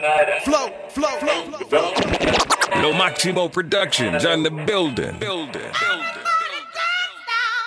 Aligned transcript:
Flow, 0.00 0.68
flow, 0.88 1.08
flow, 1.18 1.58
flow. 1.68 1.92
Lo 2.80 2.92
Maximo 2.94 3.48
Productions 3.50 4.24
and 4.24 4.46
the 4.46 4.50
building. 4.50 5.18
Building. 5.18 5.52
Building. 5.52 6.19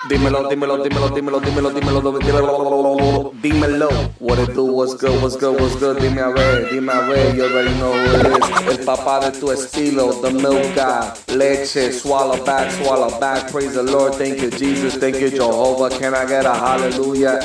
Dímelo, 0.09 0.49
dímelo, 0.49 0.83
dímelo, 0.83 1.09
dímelo, 1.09 1.39
dímelo, 1.39 1.69
dímelo, 1.71 2.19
dímelo, 2.19 3.31
dímelo. 3.41 3.89
What 4.19 4.37
it 4.37 4.53
do, 4.53 4.65
what's 4.65 4.95
good, 4.95 5.21
what's 5.21 5.37
good, 5.37 5.61
what's 5.61 5.77
good. 5.77 5.97
Dime 6.01 6.19
a 6.19 6.29
ver, 6.29 6.69
dime 6.69 6.89
a 6.89 7.07
ver, 7.07 7.33
you 7.33 7.43
already 7.43 7.73
know 7.79 7.93
who 7.93 8.19
it 8.19 8.27
is. 8.27 8.79
El 8.79 8.85
papá 8.85 9.21
de 9.21 9.31
tu 9.39 9.51
estilo, 9.51 10.21
the 10.21 10.31
milk 10.31 10.75
guy. 10.75 11.13
Leche, 11.29 11.93
swallow 11.93 12.43
back, 12.43 12.69
swallow 12.71 13.17
back. 13.17 13.49
Praise 13.49 13.75
the 13.75 13.83
Lord, 13.83 14.15
thank 14.15 14.41
you, 14.41 14.49
Jesus, 14.49 14.97
thank 14.97 15.21
you, 15.21 15.29
Jehovah. 15.29 15.89
Can 15.89 16.13
I 16.13 16.25
get 16.25 16.45
a 16.45 16.53
hallelujah? 16.53 17.39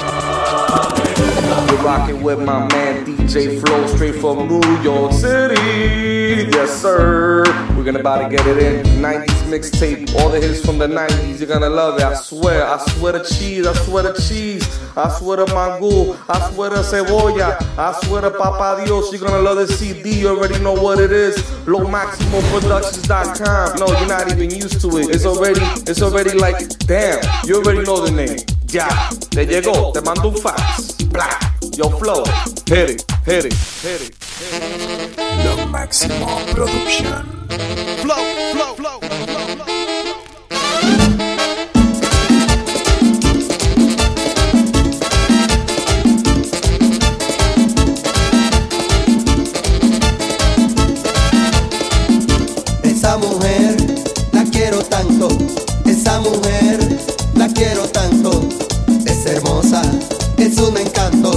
You're 1.68 1.82
rocking 1.84 2.22
with 2.25 2.40
my 2.40 2.66
man 2.72 3.04
DJ 3.06 3.61
Flow, 3.61 3.87
straight 3.87 4.16
from 4.16 4.48
New 4.48 4.82
York 4.82 5.12
City. 5.12 6.48
Yes, 6.51 6.82
sir. 6.82 7.45
We're 7.77 7.84
gonna 7.84 8.01
about 8.01 8.29
to 8.29 8.37
get 8.37 8.46
it 8.46 8.59
in. 8.59 8.84
90s 9.01 9.43
mixtape, 9.48 10.15
all 10.16 10.29
the 10.29 10.40
hits 10.40 10.65
from 10.65 10.79
the 10.79 10.88
90s. 10.88 11.38
You're 11.38 11.48
gonna 11.48 11.68
love 11.70 11.98
it, 11.98 12.04
I 12.04 12.15
swear. 12.15 12.48
swear, 12.48 12.66
I 12.66 12.79
swear 12.79 13.12
to 13.12 13.23
cheese, 13.25 13.66
I 13.66 13.75
swear 13.84 14.12
to 14.12 14.20
cheese, 14.20 14.66
I 14.97 15.09
swear 15.19 15.37
to 15.38 15.47
mango, 15.55 16.16
I 16.29 16.51
swear 16.51 16.71
to 16.71 16.77
cebolla, 16.77 17.61
I 17.77 17.93
swear 18.05 18.23
to 18.23 18.30
Papa 18.30 18.83
Dios, 18.84 19.12
you're 19.12 19.21
gonna 19.21 19.43
love 19.43 19.59
this 19.59 19.79
CD, 19.79 20.21
you 20.21 20.29
already 20.29 20.59
know 20.61 20.73
what 20.73 20.98
it 20.98 21.12
is. 21.12 21.37
LowMaximoProductions.com. 21.66 23.79
No, 23.79 23.87
you're 23.87 24.09
not 24.09 24.33
even 24.33 24.51
used 24.51 24.80
to 24.80 24.88
it. 24.98 25.15
It's 25.15 25.27
already, 25.27 25.61
it's 25.87 26.01
already 26.01 26.33
like, 26.38 26.66
damn, 26.87 27.21
you 27.45 27.57
already 27.57 27.83
know 27.83 28.01
the 28.05 28.11
name. 28.11 28.38
Ya, 28.69 28.88
te 29.30 29.45
llegó, 29.46 29.93
te 29.93 30.01
mando 30.01 30.29
un 30.29 30.37
fax. 30.37 30.93
Blah, 31.05 31.38
yo 31.77 31.91
flow. 31.99 32.24
Hit 32.66 32.91
it, 32.91 33.05
hit 33.24 33.45
it, 33.45 33.55
hit 33.83 34.01
it. 34.02 34.15
Hit 34.41 34.62
it. 34.62 35.19
Lo 35.45 35.57
Production. 36.55 37.24
Flow, 38.02 38.23
flow, 38.52 38.74
flow. 38.74 38.99
esta 56.09 56.20
mujer 56.20 56.78
la 57.34 57.48
quiero 57.48 57.87
tanto, 57.88 58.40
es 59.04 59.26
hermosa, 59.26 59.82
es 60.38 60.56
un 60.56 60.78
encanto. 60.78 61.27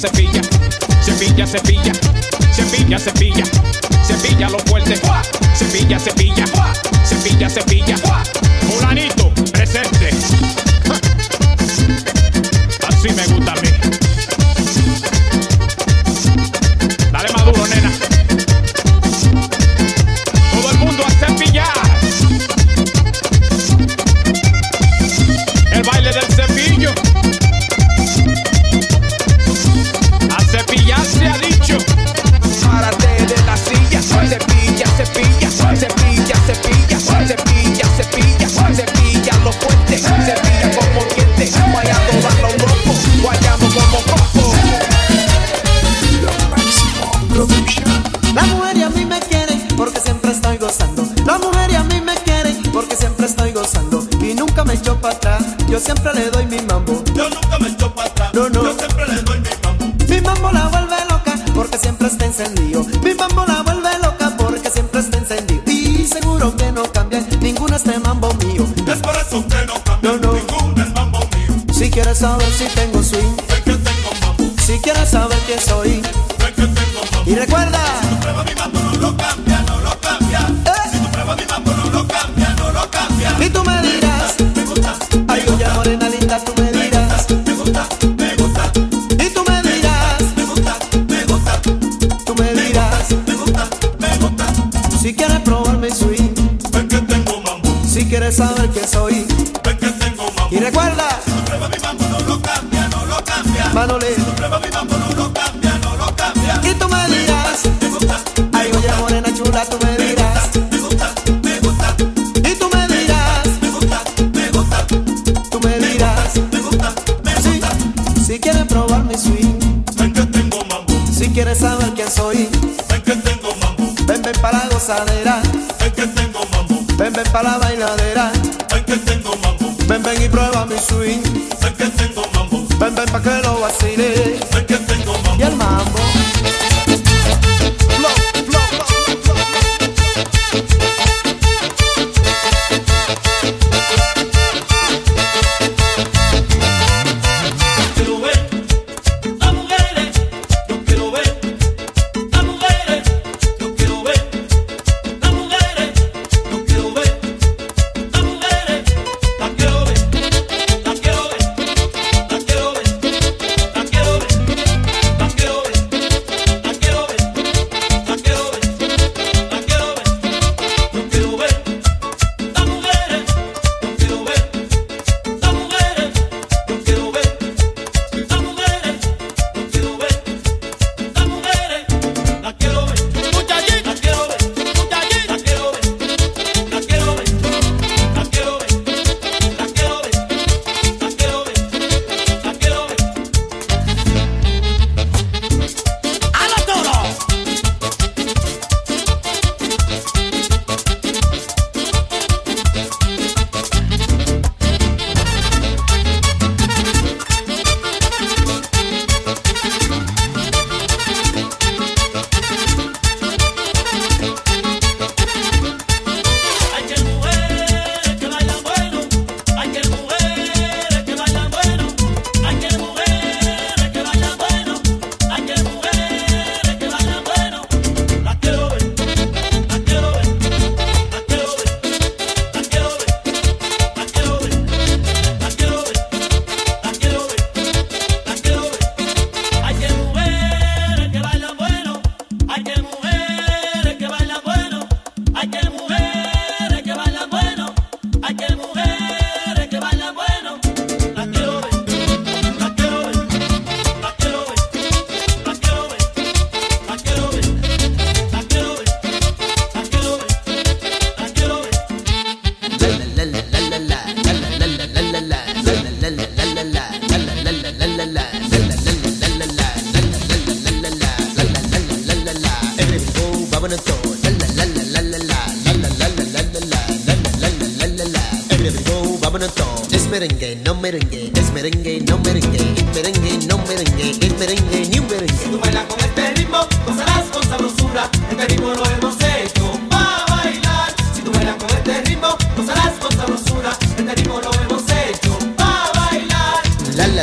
cepilla, 0.00 0.40
cepilla, 1.04 1.46
cepilla, 1.46 1.92
cepilla, 2.54 2.98
cepilla, 2.98 3.44
cepilla 4.06 4.48
lo 4.48 4.58
fuerte, 4.60 4.94
cepilla, 5.58 5.98
cepilla, 5.98 6.44
cepilla, 7.04 7.50
cepilla 7.50 7.79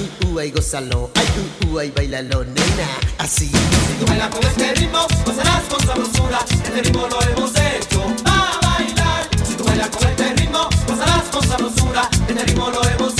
uh, 0.00 0.26
uh, 0.26 0.38
ay, 0.38 0.50
gózalo. 0.50 1.10
Bailalo, 1.94 2.44
nena. 2.44 2.88
Así. 3.18 3.46
Si 3.46 3.94
tú 3.98 4.06
bailas 4.06 4.28
con 4.30 4.44
este 4.44 4.74
ritmo, 4.74 5.06
gozarás 5.24 5.62
con 5.64 5.86
sabrosura. 5.86 6.38
Este 6.50 6.82
ritmo 6.82 7.06
lo 7.08 7.22
hemos 7.22 7.50
hecho 7.56 8.02
para 8.24 8.58
bailar. 8.62 9.28
Si 9.44 9.54
tú 9.54 9.64
bailas 9.64 9.88
con 9.90 10.08
este 10.08 10.34
ritmo, 10.34 10.68
gozarás 10.86 11.24
con 11.30 11.48
sabrosura. 11.48 12.08
Este 12.28 12.44
ritmo 12.44 12.70
lo 12.70 12.84
hemos 12.88 13.12
hecho. 13.12 13.19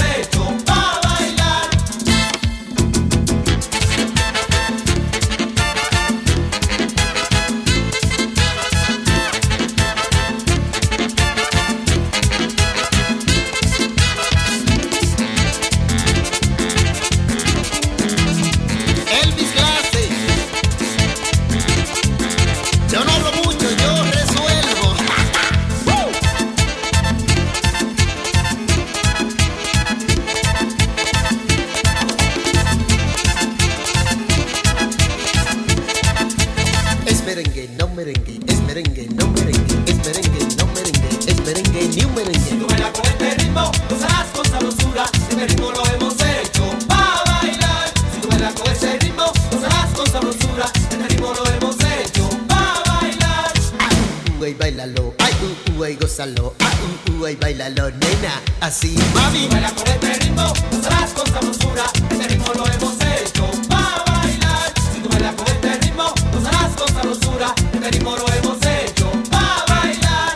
así. 58.70 58.94
Mami, 59.14 59.48
baila 59.48 59.70
con 59.72 59.86
este 59.88 60.14
ritmo, 60.14 60.52
las 60.88 61.10
con 61.10 61.26
sabrosura, 61.26 61.84
este 62.10 62.28
ritmo 62.28 62.52
lo 62.54 62.66
hemos 62.66 62.94
hecho 63.16 63.50
para 63.68 64.04
bailar. 64.06 64.72
Si 64.92 65.00
tú 65.00 65.08
bailas 65.08 65.34
con 65.34 65.46
este 65.48 65.74
ritmo, 65.82 66.14
pues 66.30 66.44
las 66.44 66.70
con 66.78 66.88
sabrosura, 66.94 67.54
este 67.74 67.90
ritmo 67.90 68.16
lo 68.16 68.26
hemos 68.32 68.58
hecho 68.64 69.10
para 69.28 69.64
bailar. 69.68 70.34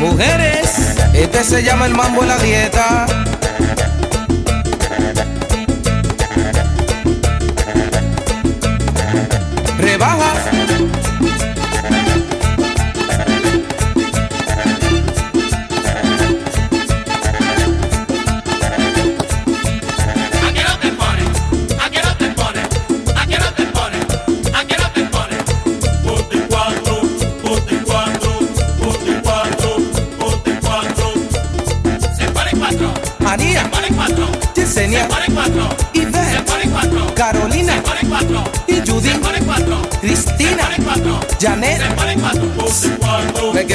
Mujeres, 0.00 0.70
este 1.14 1.44
se 1.44 1.62
llama 1.64 1.86
el 1.86 1.94
mambo 1.94 2.22
en 2.22 2.28
la 2.28 2.38
dieta. 2.38 3.06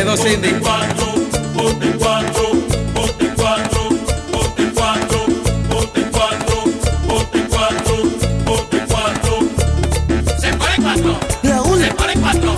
Dímelo, 0.09 0.17
Cindy. 0.17 0.49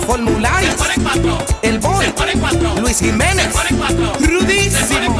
Formularios. 0.06 0.74
El 1.62 1.78
Boy. 1.78 2.06
Luis 2.80 2.98
Jiménez. 2.98 3.48
Rudísimo. 4.20 5.16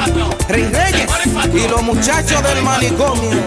Rey 0.48 0.64
Reyes. 0.64 1.08
Y 1.54 1.68
los 1.68 1.82
muchachos 1.82 2.42
del 2.42 2.62
manicomio. 2.62 3.46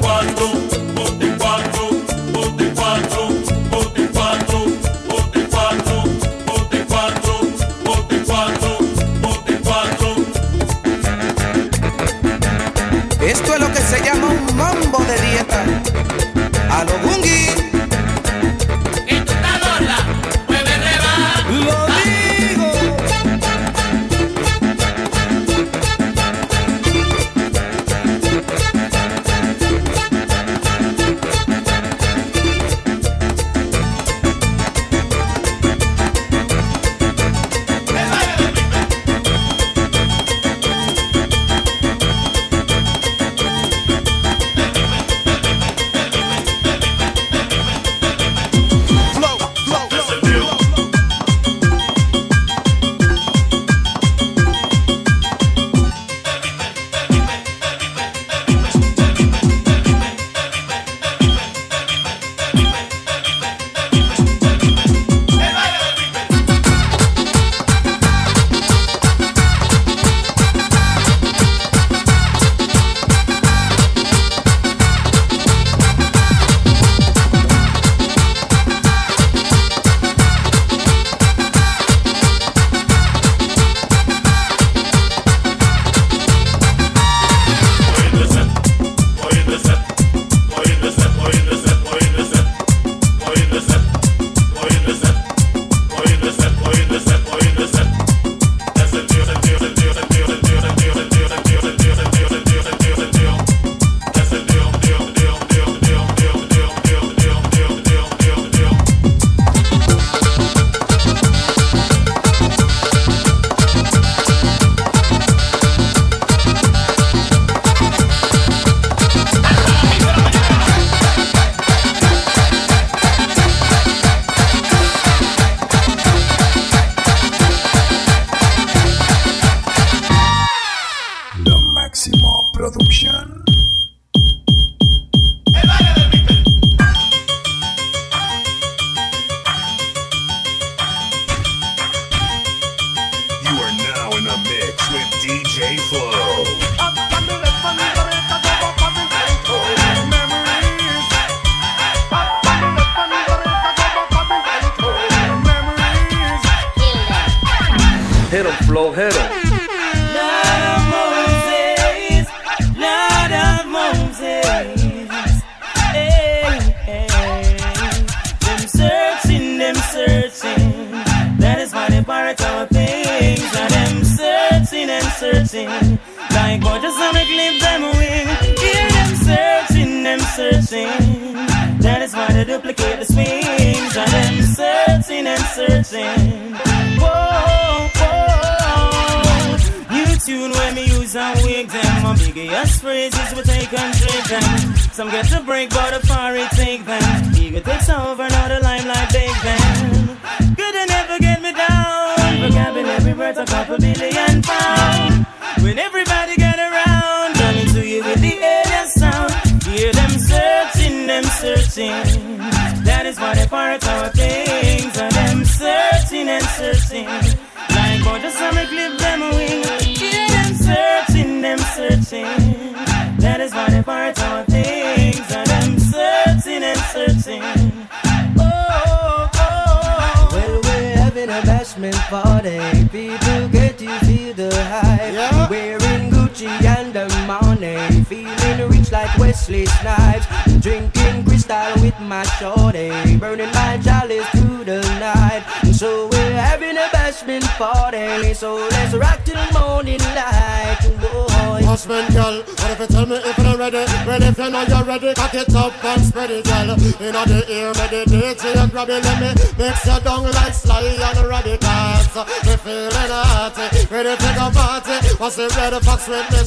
hear 257.46 257.74
meditate 257.74 258.46
and 258.46 258.72
grab 258.72 258.90
it, 258.90 259.04
let 259.04 259.18
me 259.22 259.32
mix 259.58 259.86
you 259.86 260.00
down 260.02 260.24
like 260.24 260.54
sly 260.54 260.82
and 260.82 261.28
radicals. 261.28 262.16
Me 262.46 262.56
feeling 262.58 263.12
hot, 263.14 263.56
ready 263.90 264.16
to 264.16 264.30
go 264.36 264.50
party. 264.52 264.98
What's 265.18 265.36
the 265.36 265.48
red 265.56 265.74
fox 265.84 266.08
with 266.08 266.30
me 266.32 266.40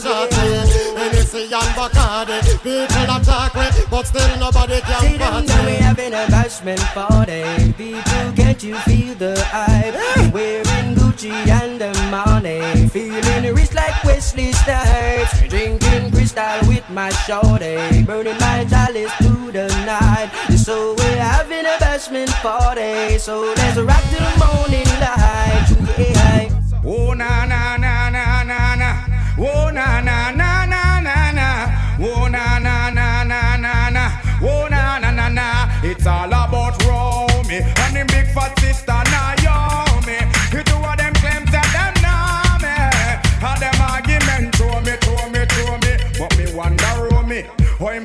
you 1.14 1.24
see 1.24 1.44
and 1.44 1.74
Bacardi, 1.76 2.38
people 2.62 3.16
attack 3.16 3.54
me, 3.54 3.66
but 3.90 4.06
still 4.06 4.38
nobody 4.38 4.80
can 4.80 5.00
See 5.00 5.18
party. 5.18 5.46
Them, 5.46 5.66
we 5.66 5.72
having 5.74 6.12
a 6.12 6.26
bashment 6.26 6.82
party. 6.94 7.72
People, 7.72 8.32
can't 8.36 8.62
you 8.62 8.74
feel 8.86 9.14
the 9.14 9.40
hype? 9.50 10.34
in. 10.34 10.97
Gucci 11.18 11.30
and 11.48 11.80
the 11.80 11.92
money. 12.10 12.88
Feeling 12.88 13.54
rich 13.54 13.74
like 13.74 14.04
Wesley 14.04 14.52
Snipes. 14.52 15.48
Drinking 15.48 16.12
Cristal 16.12 16.60
with 16.68 16.88
my 16.90 17.10
shorty. 17.10 18.04
Burning 18.04 18.38
my 18.38 18.64
chalice 18.70 19.12
through 19.14 19.52
the 19.52 19.66
night. 19.84 20.30
So 20.56 20.94
we're 20.94 21.16
having 21.16 21.66
a 21.66 21.76
bashment 21.80 22.30
party. 22.42 23.18
So 23.18 23.40
let's 23.56 23.78
rock 23.78 24.02
till 24.10 24.20
the 24.20 24.34
morning 24.38 24.86
light. 25.00 25.66
Yeah. 25.98 26.84
Oh 26.84 27.12
na 27.14 27.44
na 27.46 27.76
na 27.76 28.10
na 28.10 28.42
na 28.44 28.74
na. 28.76 28.90
Oh 29.38 29.70
na 29.70 30.00
na 30.00 30.30
na 30.30 30.66
na 30.66 31.00
na 31.00 31.32
na. 31.32 31.98
Oh 32.00 32.28
na 32.28 32.58
na 32.58 32.90
na 32.90 33.24
na 33.24 33.56
na 33.56 33.90
na. 33.90 34.20
Oh 34.40 34.68
na 34.68 34.98
na 34.98 35.10
na 35.10 35.28
na. 35.28 35.80
It's 35.82 36.06
all 36.06 36.28
about 36.28 36.80
Romy 36.84 37.58
and 37.58 37.96
the 37.96 38.04
big 38.06 38.28
fat 38.32 38.58
sister. 38.60 39.07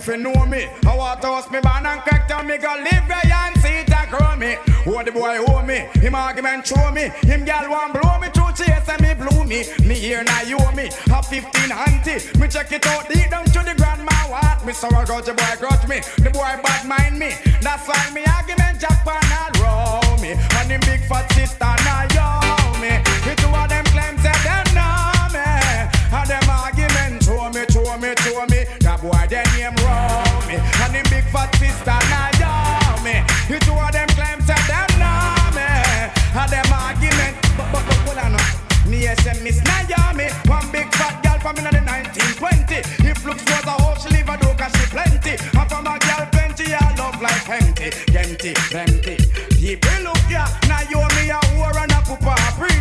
fi 0.03 0.17
know 0.17 0.45
me. 0.45 0.67
I 0.85 0.95
want 0.95 1.21
to 1.21 1.27
host 1.27 1.49
me 1.51 1.59
born 1.61 1.85
and 1.85 2.01
crack 2.01 2.29
and 2.29 2.47
me 2.47 2.57
go 2.57 2.67
live 2.75 3.07
where 3.07 3.23
and 3.23 3.55
see 3.61 3.79
it 3.79 4.09
grow 4.09 4.35
me. 4.35 4.55
What 4.83 5.05
the 5.05 5.11
boy 5.11 5.37
owe 5.47 5.63
me, 5.63 5.87
him 6.01 6.15
argument 6.15 6.67
show 6.67 6.91
me. 6.91 7.09
Him 7.23 7.45
gal 7.45 7.69
want 7.69 7.93
blow 7.93 8.19
me 8.19 8.27
through 8.35 8.51
chase 8.51 8.89
and 8.89 9.01
me 9.01 9.13
blew 9.13 9.45
me. 9.45 9.63
Me 9.87 9.95
here 9.95 10.23
now 10.23 10.41
you 10.41 10.59
me, 10.75 10.87
a 10.87 11.23
15 11.23 11.71
hunty. 11.71 12.17
Me 12.39 12.47
check 12.47 12.71
it 12.71 12.85
out 12.85 13.07
deep 13.07 13.29
down 13.29 13.45
to 13.45 13.59
the 13.63 13.73
grandma 13.77 14.11
what. 14.27 14.65
Me 14.65 14.73
so 14.73 14.87
I 14.87 15.05
got 15.05 15.25
the 15.25 15.33
boy 15.33 15.55
got 15.61 15.87
me, 15.87 16.01
the 16.17 16.29
boy 16.31 16.53
bad 16.63 16.85
mind 16.85 17.17
me. 17.17 17.31
That's 17.61 17.87
why 17.87 18.11
me 18.13 18.25
argument 18.25 18.79
Japan 18.81 19.23
all 19.39 19.53
roll 19.63 20.17
me. 20.21 20.31
And 20.31 20.71
him 20.71 20.81
big 20.81 21.01
fat 21.07 21.31
sister 21.31 21.73
now 21.87 22.07
yo. 22.13 22.42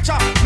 tchau. 0.03 0.42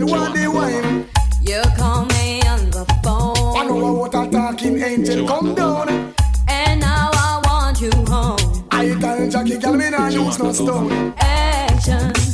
girl 0.00 0.06
want 0.06 0.34
the 0.34 0.50
wine. 0.50 1.06
You 1.42 1.60
call 1.76 2.06
me 2.06 2.40
on 2.48 2.70
the 2.70 2.86
phone. 3.02 3.56
I 3.56 3.66
know 3.66 3.92
what 3.92 4.14
a 4.14 4.30
talking 4.30 4.80
angel 4.80 5.26
come 5.26 5.54
down. 5.54 6.14
And 6.48 6.80
now 6.80 7.10
I 7.12 7.42
want 7.44 7.80
you 7.82 7.90
home. 8.08 8.66
I 8.70 8.98
tell 8.98 9.28
Jackie, 9.28 9.58
girl, 9.58 9.74
me 9.74 9.90
not 9.90 10.10
use 10.12 10.38
no 10.38 10.52
stone. 10.52 11.12
Action. 11.18 12.29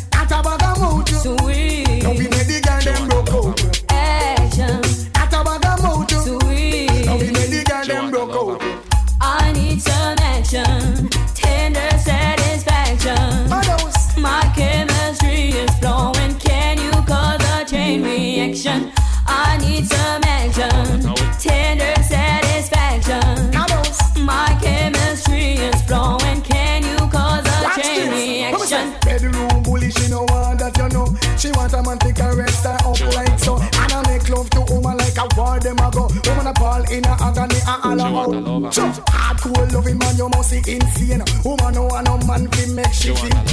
she 38.06 38.12
want. 38.12 38.32
Hardcore 39.08 39.72
loving 39.72 39.98
man, 39.98 40.16
you 40.16 40.28
must 40.28 40.50
be 40.50 40.58
insane. 40.72 41.22
Woman, 41.44 41.74
no 41.74 41.84
one 41.84 42.04
no 42.04 42.18
man 42.26 42.48
fi 42.48 42.72
make 42.72 42.92
she 42.92 43.14
feel 43.14 43.45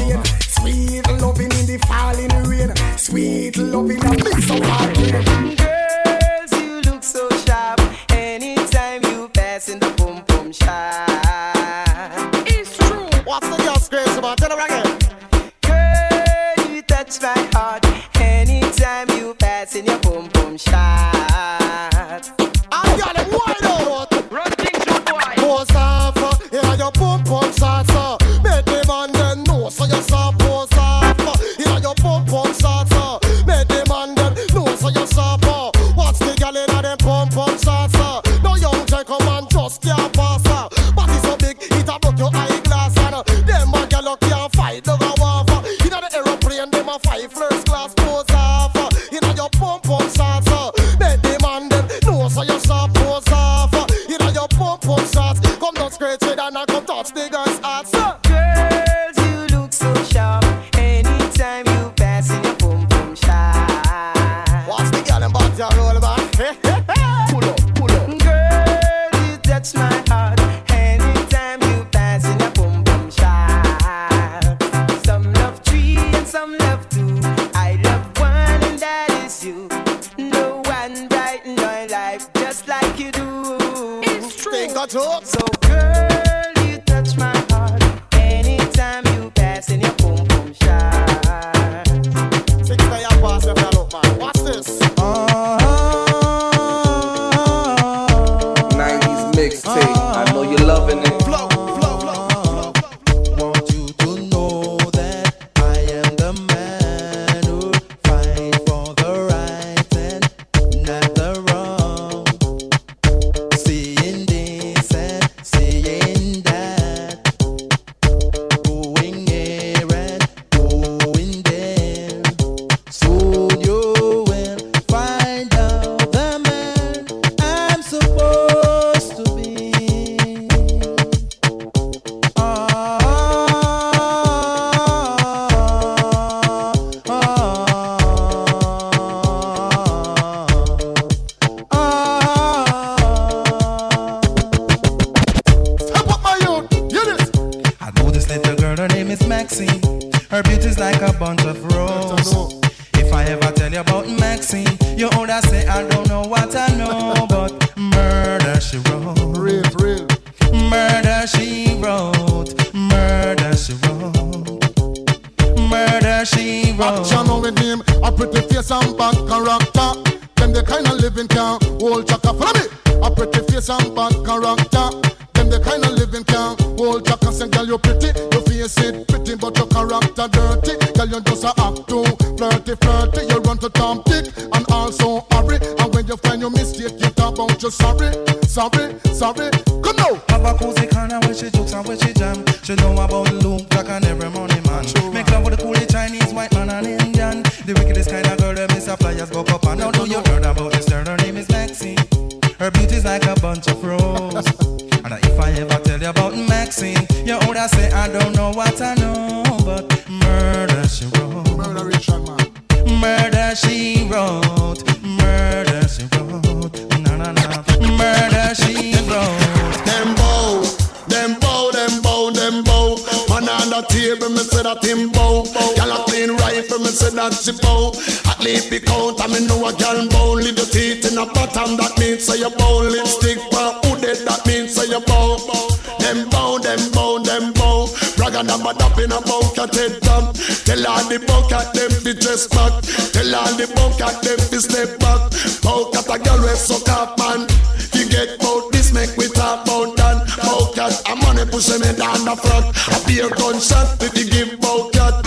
Tell 243.13 243.35
all 243.35 243.53
the 243.57 243.67
bunkers 243.75 244.17
them 244.21 244.39
to 244.49 244.59
step 244.61 244.99
back. 244.99 245.21
Out 245.65 245.95
at 245.95 246.09
a 246.09 246.17
girl 246.17 246.41
we 246.41 246.53
suck 246.55 246.89
up 246.89 247.17
man. 247.19 247.47
He 247.93 248.09
get 248.09 248.39
bout 248.39 248.71
this 248.71 248.91
make 248.93 249.15
we 249.17 249.27
talk 249.29 249.65
bout 249.65 249.95
that. 249.97 250.25
Bout 250.41 250.75
that 250.75 250.93
a 251.09 251.15
money 251.15 251.45
push 251.45 251.69
me 251.69 251.91
down 251.93 252.25
the 252.25 252.35
front. 252.35 252.73
A 252.93 252.97
beer 253.05 253.29
gunshot 253.37 254.01
if 254.01 254.17
you 254.17 254.25
give 254.29 254.59
bout 254.59 254.91
that. 254.93 255.21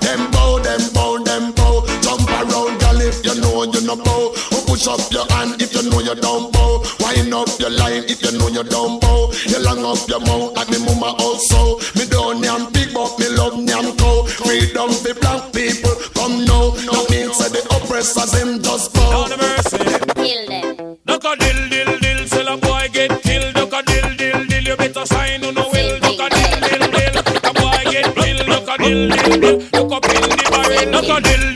Them 0.00 0.30
bow, 0.30 0.58
them 0.58 0.80
bow, 0.94 1.18
them 1.22 1.52
bow. 1.52 1.84
Jump 2.00 2.28
around 2.30 2.80
girl 2.80 3.00
if 3.04 3.20
you 3.24 3.34
know 3.40 3.62
you 3.64 3.82
no 3.84 3.96
bow. 3.96 4.32
Or 4.56 4.62
push 4.64 4.88
up 4.88 5.04
your 5.12 5.28
hand 5.32 5.60
if 5.60 5.74
you 5.74 5.88
know 5.90 6.00
you 6.00 6.14
don't 6.14 6.52
bow. 6.52 6.82
Wind 7.00 7.34
up 7.34 7.48
your 7.60 7.70
line 7.70 8.04
if 8.08 8.22
you 8.22 8.32
know 8.38 8.48
you 8.48 8.64
don't 8.64 9.00
bow. 9.00 9.30
You 9.46 9.60
long 9.60 9.84
up 9.84 10.00
your 10.08 10.20
mouth 10.20 10.56
and 10.56 10.68
the 10.72 10.78
mama 10.80 11.12
also. 11.20 11.76
Me 11.98 12.08
don't 12.08 12.42
yam 12.42 12.72
pig 12.72 12.94
but 12.94 13.18
me 13.18 13.28
love 13.36 13.60
yam 13.68 13.96
cow. 13.96 14.24
Freedom 14.24 14.90
fi 14.90 15.12
breast 17.98 18.18
as 18.18 18.32
him 18.40 18.62
just 18.62 18.94
bow. 18.94 19.10
God 19.10 19.38
mercy. 19.40 19.78
Kill 20.22 20.46
them. 20.46 20.98
Look 21.06 21.24
a 21.24 21.36
dill, 21.36 21.68
dill, 21.68 21.98
dill, 21.98 22.26
sell 22.26 22.48
a 22.48 22.56
boy 22.56 22.86
get 22.92 23.10
killed. 23.22 23.54
Look 23.56 23.72
a 23.72 23.82
dill, 23.82 24.14
dill, 24.16 24.46
dill, 24.46 24.64
you 24.68 24.76
better 24.76 25.06
sign 25.06 25.44
on 25.44 25.54
the 25.54 25.66
will. 25.72 25.94
Look 26.04 26.20
a 26.24 26.28
dill, 26.36 26.60
dill, 26.68 26.86
dill, 26.94 27.16
a 27.48 27.52
boy 27.58 27.82
get 27.92 28.14
killed. 28.14 28.48
Look 28.52 28.68
a 28.68 28.76
dill, 28.78 29.08
dill, 29.10 29.40
dill, 29.40 29.58
look 29.74 29.92
a 29.96 30.10
in 30.14 30.30
the 30.30 30.46
barrel. 30.52 30.90
Look 30.92 31.08
a 31.08 31.20
dill. 31.22 31.47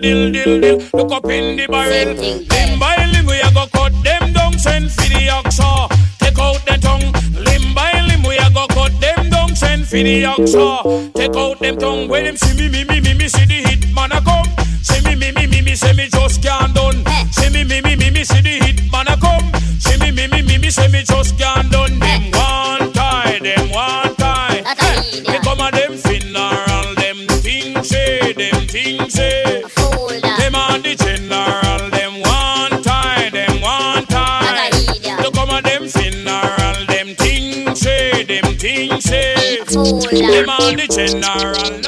dill, 0.00 0.32
dill, 0.32 0.60
dill. 0.60 0.78
Look 0.94 1.12
up 1.12 1.24
in 1.26 1.56
the 1.56 1.66
barrel. 1.66 2.14
Limb 2.14 2.78
by 2.78 2.96
limb, 3.12 3.26
we 3.26 3.40
a 3.40 3.50
go 3.52 3.66
cut 3.72 3.92
them 4.02 4.32
down. 4.32 4.58
Send 4.58 4.90
for 4.90 5.02
the 5.02 5.28
oxa. 5.28 5.88
Take 6.18 6.38
out 6.38 6.60
the 6.66 6.78
tongue. 6.80 7.12
Limb 7.44 7.74
by 7.74 7.92
limb, 8.08 8.22
we 8.22 8.36
a 8.38 8.50
go 8.50 8.66
cut 8.68 8.92
them 9.00 9.30
down. 9.30 9.54
Send 9.54 9.86
for 9.86 9.96
the 9.96 10.22
oxa. 10.24 11.12
Take 11.14 11.36
out 11.36 11.58
them 11.60 11.76
tongue. 11.78 12.08
When 12.08 12.24
them 12.24 12.36
see 12.36 12.56
me, 12.56 12.68
me, 12.68 12.84
me, 12.84 13.00
me, 13.00 13.14
me, 13.14 13.28
see 13.28 13.44
the 13.44 13.62
hit 13.68 13.94
man 13.94 14.12
a 14.12 14.20
come. 14.20 14.48
See 14.82 15.00
me, 15.04 15.14
me, 15.14 15.32
me, 15.32 15.46
me, 15.46 15.62
me, 15.62 15.74
see 15.74 15.92
me 15.92 16.08
just 16.08 16.42
can't 16.42 16.74
done. 16.74 17.04
See 17.30 17.50
me, 17.50 17.64
me, 17.64 17.80
me, 17.80 17.96
me, 17.96 18.10
me, 18.10 18.24
see 18.24 18.40
the 18.40 18.64
hit 18.64 18.90
man 18.90 19.08
a 19.08 19.16
come. 19.16 19.52
See 19.78 19.98
me, 19.98 20.10
me, 20.10 20.26
me, 20.28 20.42
me, 20.42 20.58
me, 20.58 20.70
see 20.70 20.88
me 20.88 21.02
just 21.02 21.38
can't 21.38 21.70
done. 21.70 21.98
Them 21.98 22.30
one 22.32 22.92
tie, 22.92 23.38
them 23.40 23.70
one 23.70 24.14
tie. 24.16 24.62
They 25.26 25.38
come 25.44 25.60
and 25.60 25.79
on 40.60 40.76
the 40.76 40.86
general. 40.86 41.79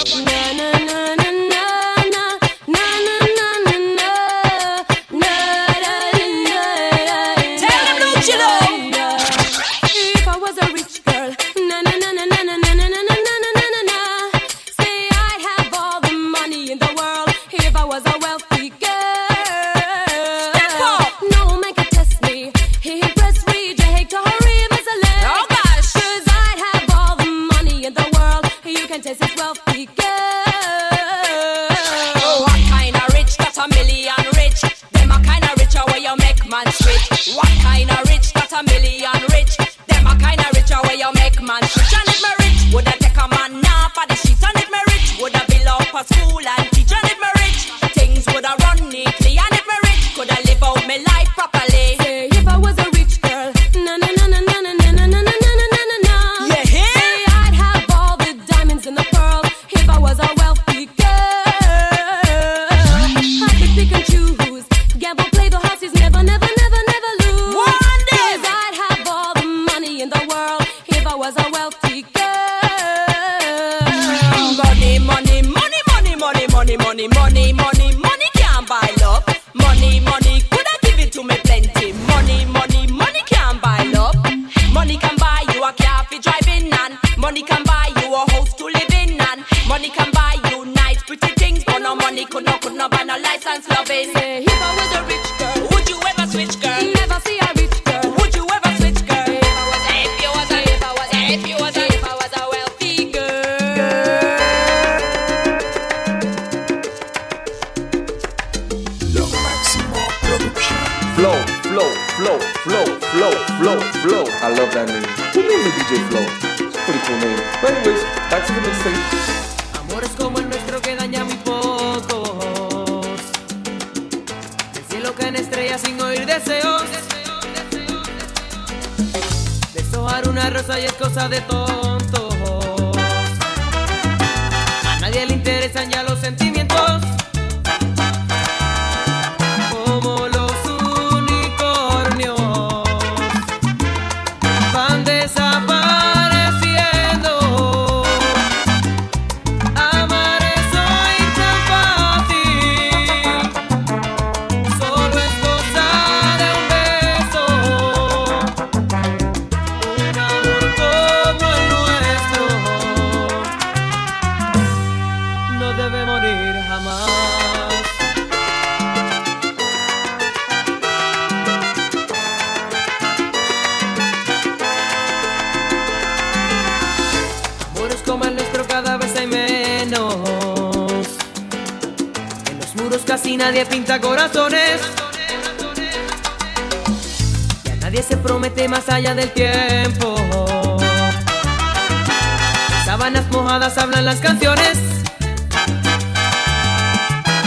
Las 193.12 193.30
mojadas 193.30 193.76
hablan 193.76 194.06
las 194.06 194.20
canciones. 194.20 194.78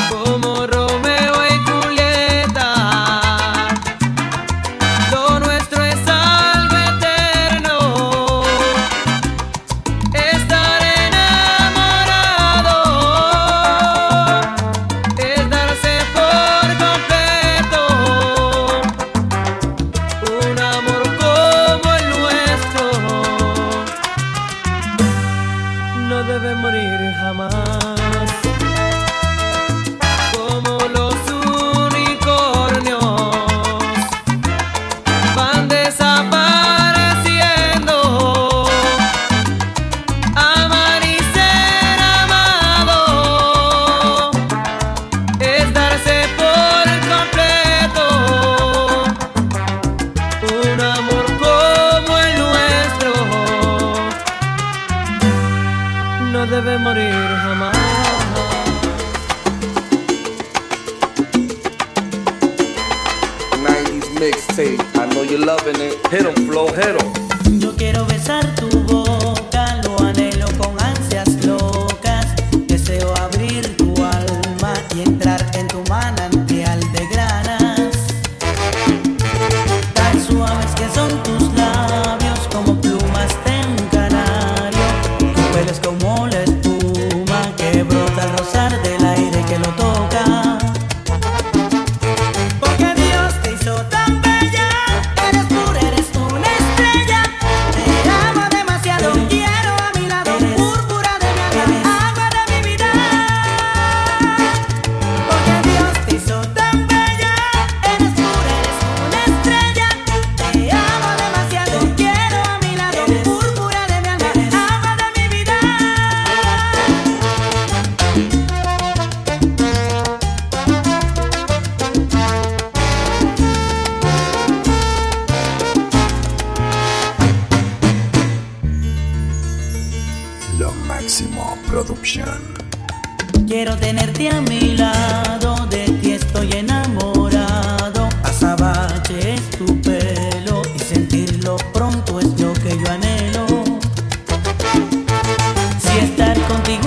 Como 0.09 0.67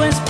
es 0.08 0.20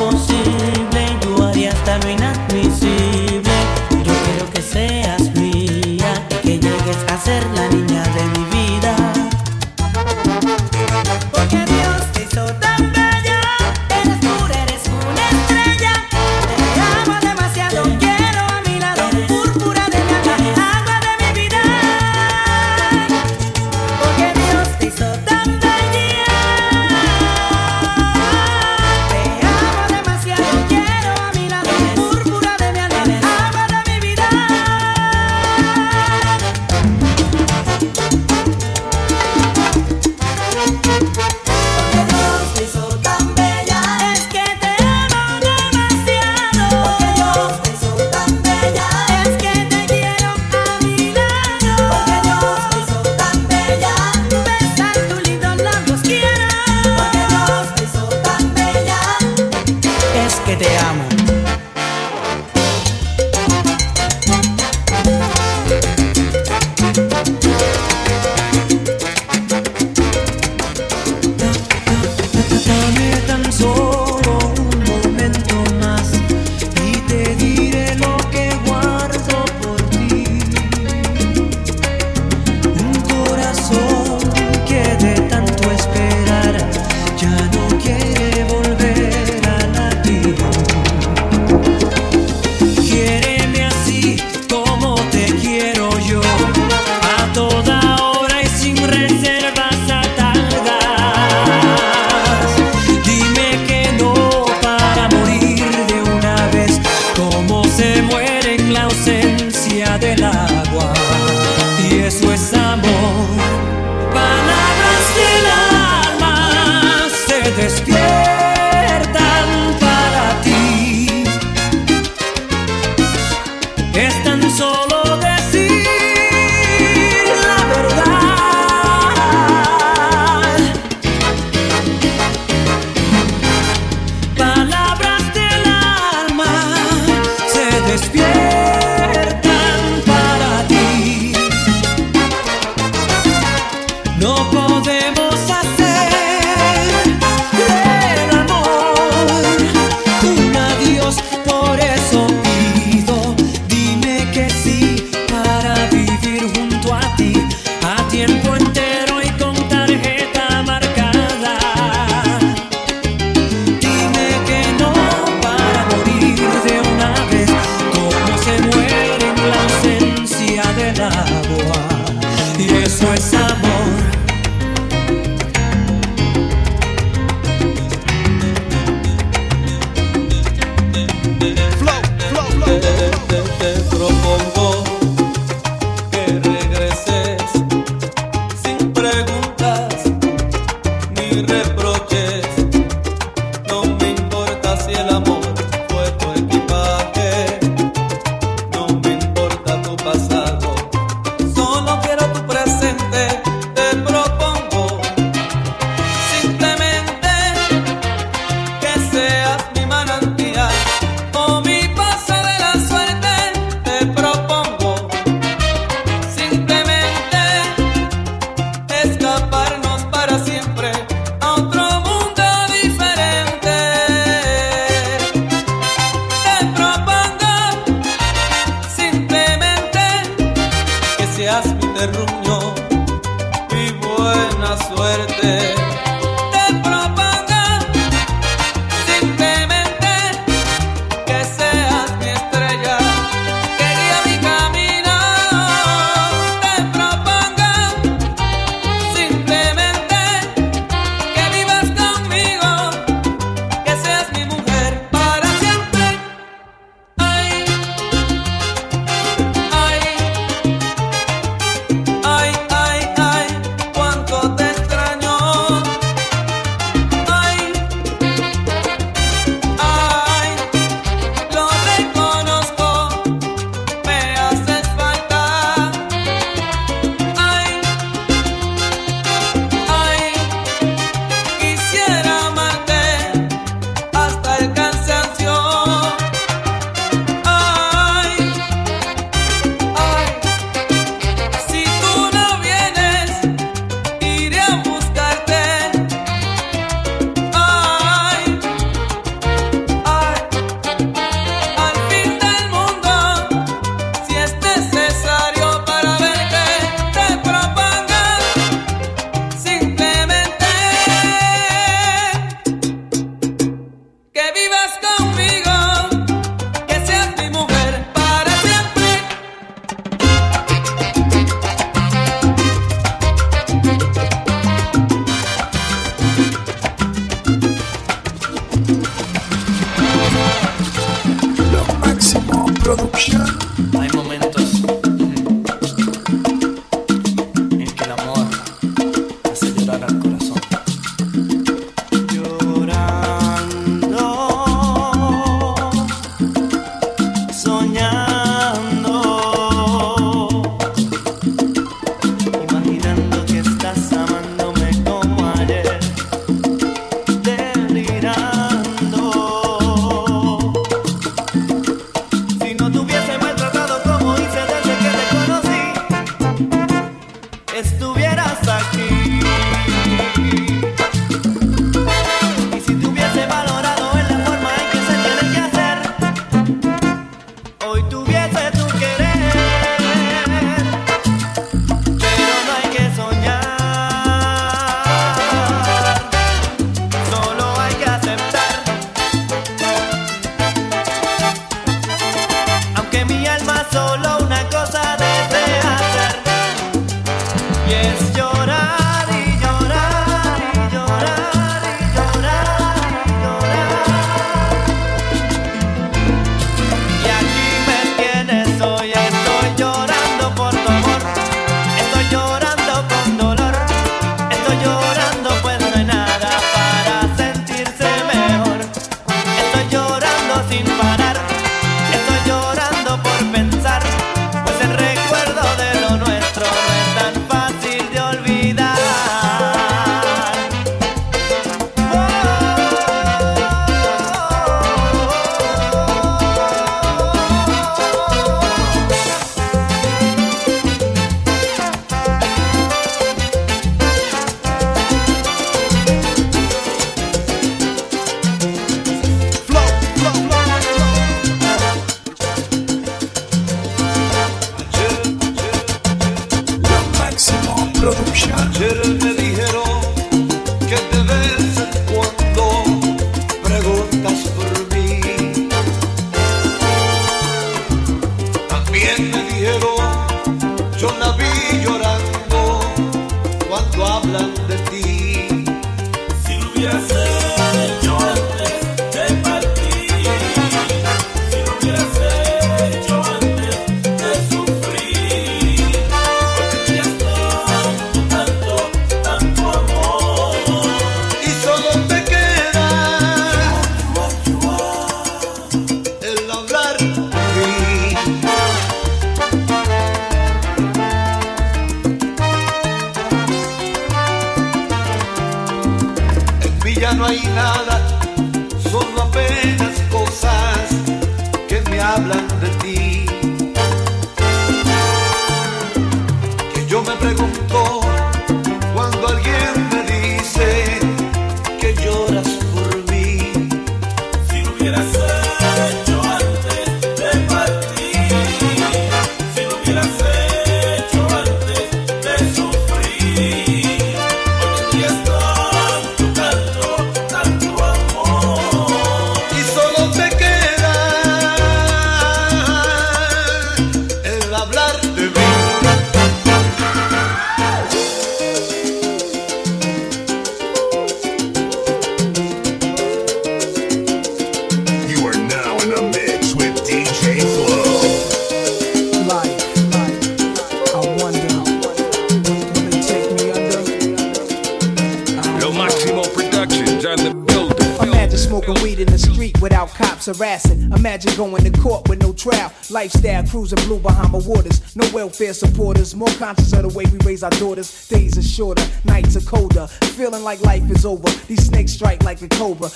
Conscious 576.49 576.73
of 576.73 576.81
the 576.81 576.89
way 576.97 577.05
we 577.13 577.19
raise 577.27 577.43
our 577.43 577.51
daughters. 577.51 578.09
Days 578.09 578.39
are 578.39 578.43
shorter, 578.43 578.83
nights 579.05 579.37
are 579.37 579.43
colder. 579.43 579.87
Feeling 580.17 580.43
like 580.43 580.63
life 580.63 580.91
is 580.91 581.05
over. 581.05 581.29
These 581.47 581.67
snakes 581.67 581.93
strike 581.93 582.23
like 582.23 582.41
a 582.41 582.49
cobra 582.49 582.89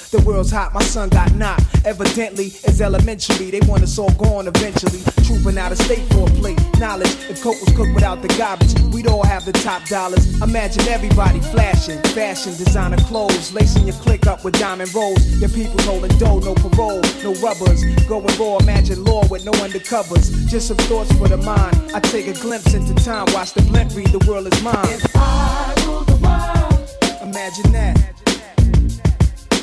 hot, 0.53 0.73
my 0.75 0.83
son 0.83 1.09
got 1.09 1.35
knocked. 1.35 1.65
Evidently, 1.85 2.47
it's 2.63 2.81
elementary. 2.81 3.51
They 3.51 3.61
want 3.67 3.83
us 3.83 3.99
all 3.99 4.13
gone 4.13 4.47
eventually. 4.47 5.01
Trooping 5.25 5.59
out 5.59 5.73
of 5.73 5.79
state 5.79 6.05
for 6.13 6.29
a 6.29 6.33
plate. 6.39 6.61
Knowledge, 6.79 7.13
if 7.31 7.43
Coke 7.43 7.61
was 7.61 7.75
cooked 7.75 7.95
without 7.95 8.23
the 8.23 8.29
garbage, 8.39 8.75
we'd 8.93 9.07
all 9.07 9.25
have 9.25 9.45
the 9.45 9.53
top 9.53 9.85
dollars. 9.87 10.41
Imagine 10.41 10.87
everybody 10.89 11.41
flashing, 11.41 12.01
fashion, 12.15 12.53
designer 12.53 12.99
clothes, 13.09 13.53
lacing 13.53 13.87
your 13.87 13.97
click 13.97 14.27
up 14.27 14.45
with 14.45 14.59
diamond 14.59 14.95
rolls. 14.95 15.25
Your 15.41 15.51
people 15.51 15.81
holding 15.83 16.17
dough, 16.19 16.39
no 16.39 16.55
parole, 16.55 17.01
no 17.25 17.33
rubbers. 17.41 17.83
Going 18.07 18.27
raw, 18.39 18.59
imagine 18.59 19.03
law 19.03 19.27
with 19.29 19.45
no 19.45 19.53
undercovers. 19.53 20.49
Just 20.49 20.69
some 20.69 20.77
thoughts 20.89 21.11
for 21.17 21.29
the 21.29 21.39
mind. 21.39 21.77
I 21.95 22.01
take 22.01 22.29
a 22.29 22.35
glimpse 22.35 22.75
into 22.75 22.95
time, 23.03 23.27
watch 23.33 23.55
the 23.55 23.63
blimp 23.63 23.95
read, 23.97 24.09
the 24.09 24.25
world 24.29 24.47
is 24.53 24.63
mine. 24.63 24.77
If 24.85 25.17
I 25.17 25.75
rule 25.87 26.05
the 26.05 26.17
world, 26.17 27.23
imagine 27.23 27.73
that. 27.73 28.22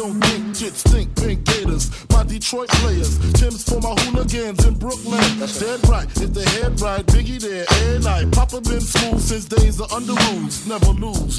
Don't 0.00 0.18
think 0.24 0.56
kids 0.56 0.82
think 0.84 1.14
pink 1.14 1.44
gators. 1.44 1.90
My 2.08 2.24
Detroit 2.24 2.70
players, 2.80 3.18
Tim's 3.34 3.62
for 3.68 3.82
my 3.82 3.94
hooligans 4.00 4.64
in 4.64 4.72
Brooklyn. 4.78 5.20
Dead 5.60 5.78
right, 5.90 6.08
if 6.16 6.32
they 6.32 6.48
head 6.56 6.80
right, 6.80 7.04
Biggie 7.04 7.38
there, 7.38 7.66
air 7.84 8.00
night. 8.00 8.32
Papa 8.32 8.62
been 8.62 8.80
school 8.80 9.18
since 9.18 9.44
days 9.44 9.78
of 9.78 9.92
under 9.92 10.14
rules, 10.14 10.66
never 10.66 10.92
lose. 10.92 11.29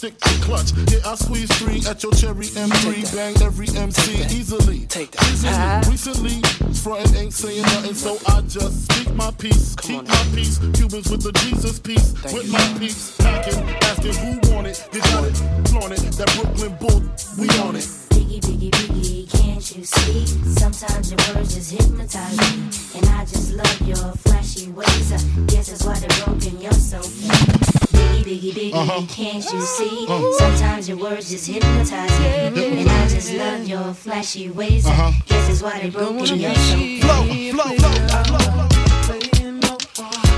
Stick 0.00 0.18
to 0.20 0.30
clutch. 0.40 0.72
Yeah, 0.88 1.12
I 1.12 1.14
squeeze 1.14 1.52
three 1.58 1.84
at 1.86 2.02
your 2.02 2.12
cherry 2.12 2.46
M3, 2.46 3.14
bang 3.14 3.36
every 3.42 3.68
MC 3.68 4.24
easily. 4.34 4.86
Take 4.86 5.10
that. 5.10 5.86
Recently, 5.90 6.40
frontin' 6.72 7.16
ain't 7.16 7.34
saying 7.34 7.60
nothing, 7.60 7.92
so 7.92 8.16
I 8.26 8.40
just 8.48 8.90
speak 8.90 9.14
my 9.14 9.30
peace, 9.32 9.76
keep 9.76 10.08
my 10.08 10.24
peace. 10.34 10.56
Cubans 10.72 11.10
with 11.10 11.22
the 11.22 11.32
Jesus 11.44 11.78
peace, 11.78 12.14
with 12.32 12.50
my 12.50 12.64
peace, 12.78 13.14
packing, 13.18 13.60
asking 13.90 14.14
who 14.24 14.54
want 14.54 14.68
it. 14.68 14.88
You 14.90 15.00
got 15.00 15.24
it, 15.24 15.36
flaunt 15.68 15.92
it. 15.92 16.00
That 16.16 16.32
Brooklyn 16.34 16.74
bull, 16.80 17.02
we 17.36 17.46
on 17.60 17.76
it. 17.76 17.84
Biggie, 18.08 18.40
biggie, 18.40 18.70
biggie, 18.70 19.30
can't 19.30 19.76
you 19.76 19.84
see? 19.84 20.24
Sometimes 20.56 21.10
your 21.12 21.20
words 21.34 21.54
just 21.54 21.72
hypnotize 21.72 22.38
me. 22.40 22.96
And 22.96 23.06
I 23.20 23.26
just 23.26 23.52
love 23.52 23.80
your 23.82 24.12
flashy 24.24 24.70
ways. 24.70 25.12
I 25.12 25.20
guess 25.44 25.68
that's 25.68 25.84
why 25.84 25.98
they're 26.00 26.24
broken, 26.24 26.58
you're 26.58 26.72
so 26.72 27.02
fake. 27.02 27.79
Biggie, 28.10 28.24
biggie, 28.24 28.52
biggie, 28.52 28.74
Uh-huh. 28.74 29.02
can't 29.08 29.44
you 29.52 29.60
see? 29.62 30.06
Uh. 30.08 30.32
Sometimes 30.38 30.88
your 30.88 30.98
words 30.98 31.30
just 31.30 31.46
hypnotize 31.46 32.20
me. 32.20 32.80
And 32.80 32.88
I 32.90 33.08
just 33.08 33.32
love 33.34 33.66
your 33.68 33.94
flashy 33.94 34.48
ways. 34.50 34.86
I 34.86 34.90
Uh-huh. 34.92 35.12
guess 35.26 35.48
that's 35.48 35.62
why 35.62 35.78
they're 35.80 35.90
broken, 35.90 36.38
you're 36.38 36.54
so 36.54 36.76
fake. 36.76 37.02
Flow, 37.02 37.24
flow, 37.52 37.76
flow, 37.76 38.24
flow. 38.24 39.76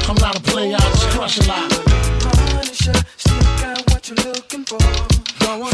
I'm 0.08 0.16
not 0.20 0.36
a 0.38 0.42
player, 0.42 0.76
I 0.76 0.80
just 0.80 1.08
crush 1.10 1.38
a 1.38 1.48
lot. 1.48 1.72
Still 2.72 3.42
got 3.62 3.90
what 3.90 4.08
you're 4.08 4.32
looking 4.32 4.64
for. 4.64 4.78
From 5.40 5.62
a 5.62 5.70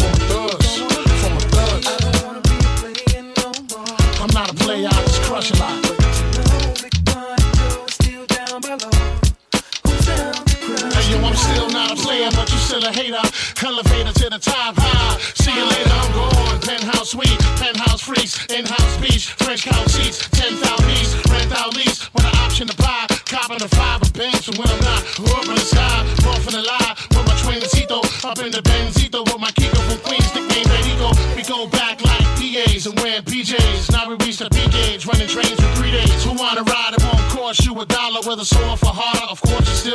Elevator 13.68 14.12
to 14.12 14.30
the 14.30 14.38
top 14.38 14.80
high. 14.80 15.20
See 15.36 15.52
you 15.52 15.60
later, 15.60 15.92
I'm 15.92 16.12
gone. 16.16 16.56
Penthouse 16.64 17.12
suite, 17.12 17.38
penthouse 17.60 18.00
freaks, 18.00 18.40
in-house 18.48 18.96
beach, 18.96 19.36
French 19.36 19.68
couch 19.68 19.92
seats, 19.92 20.24
10,000 20.32 20.56
piece, 20.88 21.12
rent 21.28 21.52
out 21.52 21.76
lease, 21.76 22.08
with 22.14 22.24
an 22.24 22.32
option 22.40 22.66
to 22.68 22.76
buy. 22.80 23.04
Copping 23.28 23.60
the 23.60 23.68
five 23.68 24.00
of 24.00 24.10
banks 24.16 24.48
from 24.48 24.56
when 24.56 24.72
I'm 24.72 24.80
not. 24.80 25.04
Up 25.20 25.44
in 25.44 25.52
the 25.52 25.60
sky, 25.60 26.00
off 26.32 26.48
in 26.48 26.56
the 26.56 26.64
lie, 26.64 26.96
with 27.12 27.24
my 27.28 27.36
traincito, 27.44 28.00
up 28.24 28.40
in 28.40 28.52
the 28.52 28.64
Benzito, 28.64 29.20
with 29.28 29.38
my 29.38 29.52
Kiko 29.52 29.76
from 29.84 30.00
Queens, 30.00 30.32
nickname 30.32 30.64
Benito. 30.64 31.12
We 31.36 31.44
go 31.44 31.68
back 31.68 32.00
like 32.00 32.24
PAs 32.40 32.88
and 32.88 32.96
wearing 33.00 33.20
PJs. 33.28 33.92
Now 33.92 34.08
we 34.08 34.16
reach 34.24 34.38
the 34.38 34.48
peak 34.48 34.72
age, 34.88 35.04
running 35.04 35.28
trains 35.28 35.60
for 35.60 35.68
three 35.76 35.92
days. 35.92 36.24
Who 36.24 36.32
wanna 36.32 36.64
ride? 36.64 36.96
It 36.96 37.04
won't 37.04 37.20
cost 37.36 37.66
you 37.66 37.76
a 37.76 37.84
dollar, 37.84 38.24
whether 38.24 38.44
sore 38.44 38.76
for 38.76 38.96
harder. 38.96 39.28
Of 39.28 39.40
course, 39.42 39.84
you're 39.84 39.87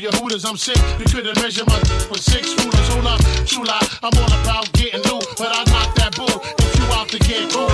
your 0.00 0.12
hooters, 0.12 0.44
I'm 0.44 0.56
sick. 0.56 0.76
You 0.98 1.06
couldn't 1.06 1.36
measure 1.42 1.64
my 1.66 1.78
with 2.10 2.22
six 2.22 2.54
rulers. 2.58 2.88
Hold 2.88 3.06
up, 3.06 3.20
lie, 3.66 3.88
I'm 4.02 4.16
all 4.18 4.32
about 4.42 4.72
getting 4.72 5.02
loot, 5.10 5.26
but 5.36 5.50
I 5.50 5.64
knock 5.72 5.94
that 5.96 6.14
bull 6.16 6.40
if 6.58 6.78
you 6.78 6.84
out 6.94 7.08
to 7.08 7.18
get 7.18 7.50
cool. 7.50 7.68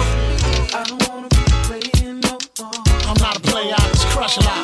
I 0.75 0.85
don't 0.85 1.09
wanna 1.09 1.29
be 1.29 1.43
playing 1.69 2.21
no 2.21 2.39
more. 2.59 2.73
I'm 3.09 3.17
not 3.21 3.37
a 3.37 3.41
player, 3.41 3.75
I 3.77 3.89
just 3.89 4.07
crush 4.09 4.39
a 4.39 4.41
lot. 4.41 4.64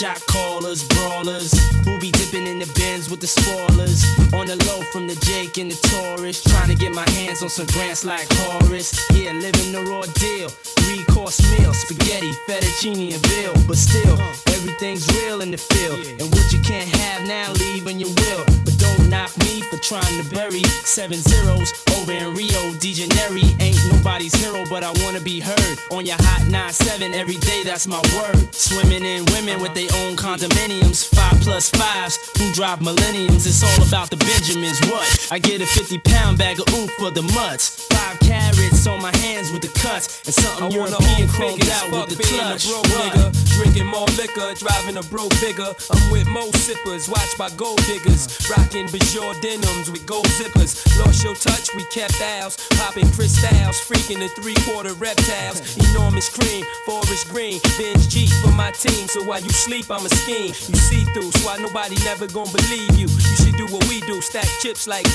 Shot 0.00 0.24
callers, 0.28 0.82
brawlers, 0.88 1.52
who 1.84 1.98
be 2.00 2.10
dipping 2.12 2.46
in 2.46 2.58
the 2.58 2.72
bins 2.74 3.10
with 3.10 3.20
the 3.20 3.26
spoilers. 3.26 4.00
On 4.32 4.46
the 4.46 4.56
low 4.64 4.80
from 4.92 5.06
the 5.06 5.14
Jake 5.28 5.58
and 5.58 5.70
the 5.70 5.76
Taurus, 5.88 6.42
trying 6.42 6.68
to 6.68 6.74
get 6.74 6.94
my 6.94 7.06
hands 7.10 7.42
on 7.42 7.50
some 7.50 7.66
grants 7.66 8.02
like 8.02 8.26
Horace. 8.32 8.96
Yeah, 9.12 9.32
living 9.32 9.72
the 9.72 9.84
raw 9.84 10.00
deal. 10.16 10.48
Three 10.48 11.04
course 11.12 11.38
meal, 11.52 11.74
spaghetti, 11.74 12.32
fettuccine, 12.48 13.12
and 13.12 13.22
bill. 13.28 13.52
But 13.68 13.76
still, 13.76 14.16
everything's 14.56 15.06
real 15.20 15.42
in 15.42 15.50
the 15.50 15.58
field. 15.58 16.00
And 16.18 16.32
what 16.32 16.50
you 16.50 16.60
can't 16.60 16.88
have 16.96 17.28
now, 17.28 17.52
leave 17.52 17.84
when 17.84 18.00
you 18.00 18.08
will. 18.08 18.44
But 18.64 18.79
knock 19.10 19.36
me 19.38 19.60
for 19.60 19.76
trying 19.78 20.22
to 20.22 20.30
bury 20.30 20.62
seven 20.86 21.18
zeros 21.18 21.72
over 21.98 22.12
in 22.12 22.32
Rio 22.34 22.72
de 22.78 22.94
Janeiro. 22.94 23.42
Ain't 23.58 23.78
nobody's 23.92 24.34
hero, 24.34 24.64
but 24.70 24.82
I 24.84 24.92
wanna 25.02 25.20
be 25.20 25.40
heard 25.40 25.76
on 25.90 26.06
your 26.06 26.16
hot 26.20 26.42
9-7 26.46 27.12
every 27.14 27.36
day. 27.36 27.62
That's 27.64 27.86
my 27.86 28.00
word. 28.16 28.54
Swimming 28.54 29.04
in 29.04 29.24
women 29.26 29.60
with 29.60 29.74
their 29.74 29.90
own 30.02 30.16
condominiums, 30.16 31.04
five 31.04 31.38
plus 31.42 31.68
fives 31.70 32.16
who 32.38 32.52
drive 32.52 32.80
millenniums. 32.80 33.46
It's 33.46 33.62
all 33.62 33.86
about 33.86 34.10
the 34.10 34.16
Benjamins. 34.16 34.80
What? 34.88 35.28
I 35.30 35.38
get 35.38 35.60
a 35.60 35.66
50 35.66 35.98
pound 35.98 36.38
bag 36.38 36.60
of 36.60 36.72
oof 36.74 36.90
for 36.92 37.10
the 37.10 37.22
mutts. 37.22 37.86
Five 37.90 38.20
carrots 38.20 38.86
on 38.86 39.02
my 39.02 39.14
hands 39.16 39.50
with 39.52 39.62
the 39.62 39.72
cuts, 39.80 40.22
and 40.24 40.34
something 40.34 40.64
I 40.72 40.78
wanna 40.78 40.96
European 41.00 41.28
chromed 41.28 41.68
out 41.70 41.90
with 41.90 42.16
the 42.16 42.22
clutch. 42.22 42.64
a 42.64 42.68
broke 42.68 42.86
nigga, 42.86 43.54
drinking 43.56 43.86
more 43.86 44.06
liquor, 44.16 44.54
driving 44.54 44.96
a 44.96 45.02
broke 45.02 45.34
bigger. 45.40 45.74
I'm 45.90 46.10
with 46.10 46.28
mo 46.28 46.50
sippers, 46.52 47.08
watched 47.08 47.36
by 47.38 47.50
gold 47.50 47.82
diggers, 47.86 48.28
rocking 48.50 48.86
Bajor 49.00 49.40
denims 49.40 49.90
with 49.90 50.04
gold 50.06 50.26
zippers. 50.26 50.76
Lost 50.98 51.24
your 51.24 51.34
touch, 51.34 51.74
we 51.74 51.84
kept 51.84 52.20
ours, 52.20 52.56
popping 52.78 53.10
crystals, 53.12 53.80
freaking 53.80 54.18
the 54.18 54.28
three 54.40 54.54
quarter 54.66 54.92
reptiles. 54.94 55.76
Enormous 55.90 56.28
cream, 56.28 56.64
forest 56.84 57.28
green, 57.28 57.60
binge 57.78 58.08
G 58.08 58.26
for 58.42 58.52
my 58.52 58.70
team. 58.72 59.08
So 59.08 59.22
while 59.24 59.40
you 59.40 59.50
sleep, 59.50 59.90
I'm 59.90 60.04
a 60.04 60.08
scheme. 60.10 60.54
You 60.68 60.76
see 60.76 61.04
through, 61.12 61.30
so 61.32 61.46
why 61.46 61.56
nobody 61.58 61.96
never 62.04 62.26
gonna 62.26 62.52
believe 62.52 62.96
you. 62.96 63.08
You 63.08 63.36
should 63.36 63.56
do 63.56 63.66
what 63.66 63.86
we 63.88 64.00
do, 64.02 64.20
stack 64.20 64.46
chips 64.60 64.86
like. 64.86 65.06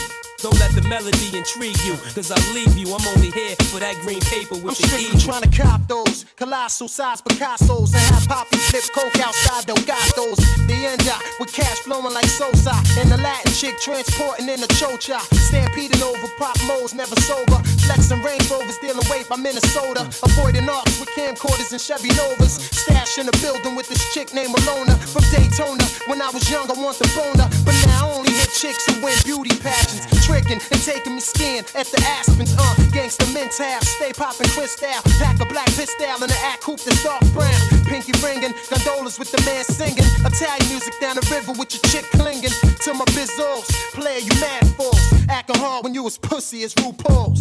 Don't 0.43 0.59
let 0.59 0.71
the 0.75 0.83
melody 0.88 1.31
intrigue 1.31 1.79
you, 1.86 1.95
cause 2.13 2.29
I'll 2.29 2.53
leave 2.53 2.77
you. 2.77 2.93
I'm 2.93 3.05
only 3.15 3.31
here 3.31 3.55
for 3.71 3.79
that 3.79 3.95
green 4.03 4.19
paper 4.27 4.55
with 4.55 4.75
I'm 4.75 4.77
the 4.77 4.88
strictly 4.88 5.19
trying 5.19 5.43
to 5.47 5.49
cop 5.49 5.88
those 5.88 6.25
colossal 6.36 6.88
size 6.88 7.21
Picasso's 7.21 7.93
and 7.93 8.03
have 8.13 8.27
Poppy 8.27 8.57
flip 8.57 8.83
coke 8.93 9.15
outside 9.23 9.63
Delgados. 9.65 10.38
The 10.67 10.75
end 10.75 11.07
up 11.07 11.21
with 11.39 11.53
cash 11.53 11.79
flowing 11.88 12.13
like 12.13 12.27
Sosa 12.27 12.75
and 12.99 13.09
the 13.09 13.17
Latin 13.17 13.53
chick 13.53 13.79
transporting 13.79 14.49
in 14.49 14.59
a 14.59 14.67
chocha. 14.75 15.19
Stampeding 15.47 16.03
over 16.03 16.27
pop 16.38 16.57
modes, 16.67 16.93
never 16.93 17.15
sober. 17.21 17.63
Flexing 17.88 18.21
Range 18.21 18.43
Rovers, 18.51 18.77
dealing 18.79 19.07
weight 19.09 19.29
by 19.29 19.38
Minnesota. 19.38 20.03
Avoiding 20.21 20.67
arcs 20.67 20.99
with 20.99 21.09
camcorders 21.15 21.71
and 21.71 21.81
Chevy 21.81 22.09
Novas. 22.19 22.59
Stash 22.75 23.17
in 23.17 23.25
the 23.25 23.36
building 23.41 23.75
with 23.75 23.88
this 23.88 24.03
chick 24.13 24.33
named 24.33 24.53
Alona 24.53 24.99
from 24.99 25.23
Daytona. 25.31 25.86
When 26.11 26.21
I 26.21 26.29
was 26.29 26.43
young, 26.51 26.69
I 26.69 26.75
want 26.75 26.99
the 26.99 27.07
boner, 27.15 27.47
but 27.63 27.75
now 27.88 28.09
I 28.09 28.13
only 28.13 28.33
hit 28.33 28.51
chicks 28.51 28.86
who 28.86 28.99
win 29.01 29.15
beauty 29.23 29.55
pageants. 29.57 30.24
Tricking 30.26 30.59
and 30.71 30.82
taking 30.82 31.13
me 31.13 31.21
skiing 31.21 31.65
at 31.78 31.86
the 31.93 32.01
Aspens. 32.17 32.53
Uh, 32.57 32.73
gangsta 32.89 33.26
mental, 33.34 33.80
stay 33.86 34.11
popping 34.11 34.49
out, 34.57 35.03
Pack 35.21 35.39
a 35.39 35.45
black 35.45 35.69
pistol 35.78 36.05
in 36.23 36.28
the 36.28 36.39
act 36.43 36.61
coupe 36.61 36.82
that's 36.82 37.03
dark 37.03 37.21
brown. 37.34 37.53
Pinky 37.86 38.11
ringing, 38.26 38.53
gondolas 38.69 39.19
with 39.19 39.32
the 39.32 39.41
man 39.45 39.63
singing. 39.63 40.09
Italian 40.26 40.67
music 40.69 40.93
down 40.99 41.15
the 41.15 41.26
river 41.30 41.53
with 41.53 41.69
your 41.73 41.84
chick 41.93 42.05
clinging 42.17 42.49
to 42.82 42.93
my 42.93 43.05
bizzles. 43.13 43.69
Player, 43.93 44.19
you 44.19 44.34
mad 44.41 44.65
fools. 44.76 44.97
Acting 45.30 45.57
hard 45.57 45.84
when 45.84 45.93
you 45.93 46.03
was 46.03 46.17
pussy 46.17 46.63
as 46.63 46.73
RuPaul's. 46.76 47.39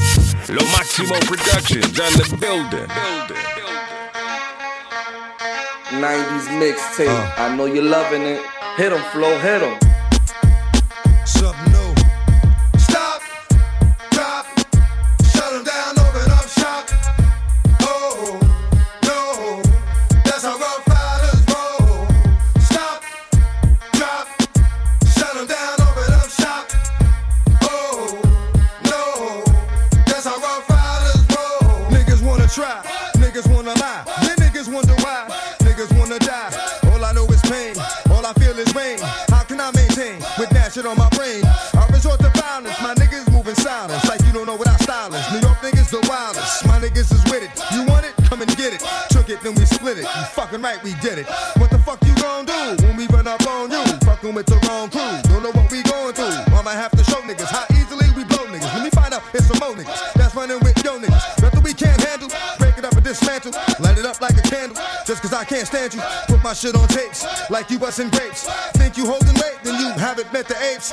Lo 0.50 0.62
Maximo 0.76 1.16
Productions 1.24 1.98
on 1.98 2.12
the 2.20 2.36
building. 2.38 2.88
90s 6.00 6.48
mixtape. 6.60 7.38
I 7.38 7.56
know 7.56 7.66
you're 7.66 7.82
loving 7.82 8.22
it. 8.22 8.42
Hit 8.76 8.92
'em, 8.92 9.02
flow, 9.12 9.38
hit 9.38 9.62
'em. 9.62 9.78
Something 11.24 11.73
all 38.64 38.70
I 38.70 38.72
feel 38.72 38.72
is 38.72 38.74
rain. 38.74 38.98
How 39.28 39.42
can 39.44 39.60
I 39.60 39.70
maintain 39.72 40.18
with 40.38 40.50
that 40.50 40.72
shit 40.72 40.86
on 40.86 40.96
my 40.96 41.08
brain? 41.10 41.44
I 41.74 41.86
resort 41.92 42.20
to 42.20 42.30
violence, 42.40 42.80
my 42.82 42.94
niggas 42.94 43.30
moving 43.32 43.54
silence. 43.54 44.04
Like 44.08 44.20
you 44.24 44.32
don't 44.32 44.46
know 44.46 44.56
what 44.56 44.68
our 44.68 44.78
style 44.78 45.12
is. 45.14 45.24
New 45.32 45.40
York 45.40 45.58
niggas 45.58 45.90
the 45.90 46.04
wildest, 46.08 46.66
my 46.66 46.80
niggas 46.80 47.12
is 47.12 47.22
with 47.30 47.42
it. 47.42 47.50
You 47.72 47.84
want 47.86 48.06
it? 48.06 48.14
Come 48.24 48.42
and 48.42 48.56
get 48.56 48.72
it. 48.72 48.82
Took 49.10 49.28
it, 49.30 49.40
then 49.42 49.54
we 49.54 49.64
split 49.66 49.98
it. 49.98 50.04
You 50.04 50.24
fucking 50.34 50.62
right, 50.62 50.82
we 50.82 50.94
did 51.00 51.18
it. 51.18 51.26
Can't 65.64 65.92
stand 65.92 65.94
you. 65.94 66.34
Put 66.34 66.42
my 66.42 66.52
shit 66.52 66.74
on 66.74 66.88
tapes, 66.88 67.26
like 67.50 67.70
you 67.70 67.78
busting 67.78 68.10
grapes. 68.10 68.46
Think 68.72 68.96
you 68.96 69.06
holding 69.06 69.34
weight, 69.34 69.58
then 69.62 69.80
you 69.80 69.90
haven't 69.92 70.32
met 70.32 70.48
the 70.48 70.56
apes. 70.62 70.92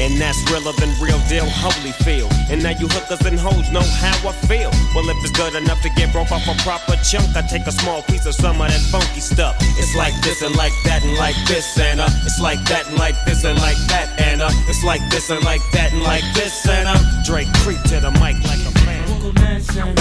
And 0.00 0.20
that's 0.20 0.38
realer 0.50 0.72
than 0.78 0.90
real 1.00 1.20
deal, 1.28 1.46
holy 1.46 1.92
feel. 2.04 2.28
And 2.50 2.62
now 2.62 2.70
you 2.70 2.88
hookers 2.88 3.24
and 3.26 3.38
hoes 3.38 3.70
know 3.70 3.84
how 4.00 4.14
I 4.28 4.32
feel. 4.48 4.70
Well, 4.94 5.08
if 5.08 5.16
it's 5.22 5.32
good 5.32 5.54
enough 5.54 5.80
to 5.82 5.90
get 5.90 6.12
broke 6.12 6.32
off 6.32 6.46
a 6.48 6.54
proper 6.62 6.96
chunk, 7.04 7.36
I 7.36 7.42
take 7.42 7.66
a 7.66 7.72
small 7.72 8.02
piece 8.02 8.26
of 8.26 8.34
some 8.34 8.60
of 8.60 8.68
that 8.68 8.80
funky 8.90 9.20
stuff. 9.20 9.56
It's 9.78 9.94
like 9.94 10.14
this 10.22 10.42
and 10.42 10.54
like 10.56 10.72
that 10.84 11.04
and 11.04 11.16
like 11.16 11.36
this 11.46 11.78
and 11.78 12.00
uh, 12.00 12.08
it's 12.24 12.40
like 12.40 12.62
that 12.64 12.88
and 12.88 12.98
like 12.98 13.16
this 13.24 13.44
and 13.44 13.58
like 13.60 13.78
that 13.88 14.08
and 14.20 14.42
uh, 14.42 14.50
it's 14.68 14.84
like 14.84 15.02
this 15.10 15.30
and 15.30 15.44
like 15.44 15.62
that 15.72 15.92
and 15.92 16.02
like 16.02 16.24
this 16.34 16.66
and 16.66 16.88
uh, 16.88 16.98
Drake 17.24 17.52
creep 17.62 17.82
to 17.84 18.00
the 18.00 18.10
mic 18.12 18.36
like 18.44 18.62
a 18.66 18.72
fan. 18.82 19.08
Uncle 19.10 19.32
Manson, 19.34 19.94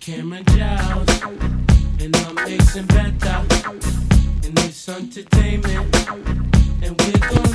Cameron 0.00 0.44
Giles, 0.56 1.22
and 2.00 2.16
I'm 2.16 2.34
mixing 2.34 2.86
better 2.86 3.44
in 4.46 4.54
this 4.54 4.88
entertainment, 4.88 5.96
and 6.82 7.00
we're 7.00 7.20
rise 7.20 7.49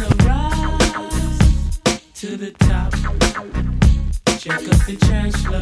to 2.26 2.38
the 2.38 2.52
top. 2.52 2.92
Check 4.40 4.68
up 4.68 4.86
the 4.88 4.98
chancellor 5.06 5.60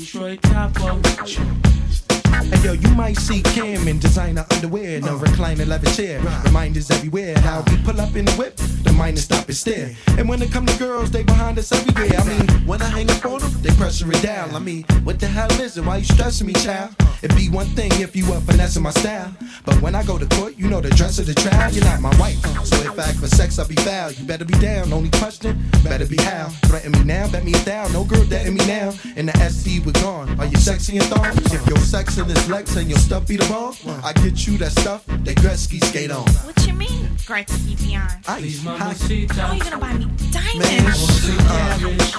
Troy 0.00 0.36
Capo. 0.36 2.05
Hey 2.44 2.62
yo, 2.62 2.72
you 2.72 2.88
might 2.90 3.16
see 3.16 3.42
Kim 3.42 3.88
in 3.88 3.98
designer 3.98 4.44
underwear, 4.50 5.00
no 5.00 5.18
recliner 5.18 5.66
leather 5.66 5.90
chair. 5.90 6.20
Reminders 6.44 6.90
everywhere. 6.90 7.38
How 7.38 7.64
we 7.70 7.76
pull 7.78 8.00
up 8.00 8.14
in 8.14 8.24
the 8.24 8.32
whip, 8.32 8.56
the 8.56 8.92
miners 8.92 9.24
stop 9.24 9.46
and 9.46 9.56
stare. 9.56 9.94
And 10.18 10.28
when 10.28 10.42
it 10.42 10.52
come 10.52 10.66
to 10.66 10.78
girls, 10.78 11.10
they 11.10 11.22
behind 11.22 11.58
us 11.58 11.72
everywhere. 11.72 12.18
I 12.18 12.24
mean, 12.24 12.66
when 12.66 12.82
I 12.82 12.86
hang 12.86 13.10
up 13.10 13.24
on 13.24 13.40
them, 13.40 13.52
they 13.62 13.70
pressure 13.70 14.10
it 14.10 14.22
down. 14.22 14.54
I 14.54 14.58
mean, 14.58 14.84
what 15.04 15.18
the 15.18 15.26
hell 15.26 15.50
is 15.60 15.76
it? 15.78 15.84
Why 15.84 15.96
you 15.98 16.04
stressing 16.04 16.46
me, 16.46 16.52
child? 16.54 16.94
It'd 17.22 17.36
be 17.36 17.48
one 17.48 17.66
thing 17.68 17.90
if 18.00 18.14
you 18.14 18.28
were 18.30 18.40
finessing 18.40 18.82
my 18.82 18.90
style. 18.90 19.32
But 19.64 19.80
when 19.80 19.94
I 19.94 20.04
go 20.04 20.18
to 20.18 20.26
court, 20.36 20.56
you 20.56 20.68
know 20.68 20.80
the 20.80 20.90
dress 20.90 21.18
of 21.18 21.26
the 21.26 21.34
trial. 21.34 21.72
You're 21.72 21.84
not 21.84 22.00
my 22.00 22.14
wife. 22.20 22.38
So 22.66 22.76
if 22.76 22.98
I 22.98 23.02
ask 23.02 23.20
for 23.20 23.26
sex, 23.26 23.58
I'll 23.58 23.66
be 23.66 23.74
foul. 23.76 24.12
You 24.12 24.24
better 24.26 24.44
be 24.44 24.54
down. 24.58 24.92
Only 24.92 25.10
question, 25.10 25.58
better 25.82 26.06
be 26.06 26.16
how. 26.16 26.48
Threaten 26.66 26.92
me 26.92 27.04
now, 27.04 27.30
bet 27.30 27.44
me 27.44 27.54
a 27.54 27.64
down. 27.64 27.92
No 27.92 28.04
girl 28.04 28.24
dating 28.24 28.54
me 28.54 28.66
now. 28.66 28.92
And 29.16 29.28
the 29.28 29.34
SC 29.48 29.84
we're 29.84 29.92
gone. 29.92 30.38
Are 30.38 30.46
you 30.46 30.56
sexy 30.56 30.98
and 30.98 31.06
thong? 31.06 31.26
If 31.46 31.66
your 31.66 31.78
sex 31.78 32.18
in 32.28 32.34
this 32.34 32.48
legs 32.48 32.76
and 32.76 32.88
your 32.88 32.98
stuff 32.98 33.26
be 33.26 33.36
the 33.36 33.46
bomb, 33.46 33.74
I 34.04 34.12
get 34.12 34.46
you 34.46 34.58
that 34.58 34.72
stuff 34.72 35.04
that 35.06 35.36
Gretzky 35.36 35.82
skate 35.84 36.10
on. 36.10 36.24
What 36.44 36.66
you 36.66 36.72
mean, 36.72 37.08
Gretzky 37.26 37.76
Beyond? 37.78 38.24
Ice, 38.26 38.62
Mamacita. 38.64 39.34
How 39.34 39.52
you 39.54 39.62
gonna 39.62 39.78
buy 39.78 39.92
me 39.94 40.04
Horse 40.04 40.30
diamonds? 40.32 41.28
and 41.28 41.38
carriage 41.48 42.14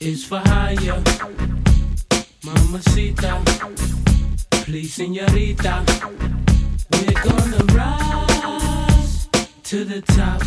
is 0.00 0.24
for 0.24 0.38
hire. 0.44 1.02
Mamacita, 2.44 3.40
please, 4.64 4.94
señorita. 4.94 5.84
We're 6.92 7.22
gonna 7.22 7.64
rise 7.74 9.28
to 9.64 9.84
the 9.84 10.02
top. 10.02 10.42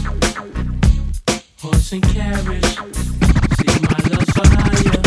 Horse 1.62 1.92
and 1.94 2.04
carriage, 2.04 2.76
see 3.58 3.80
my 3.90 3.98
love 4.10 4.28
for 4.36 4.48
hire. 4.48 5.05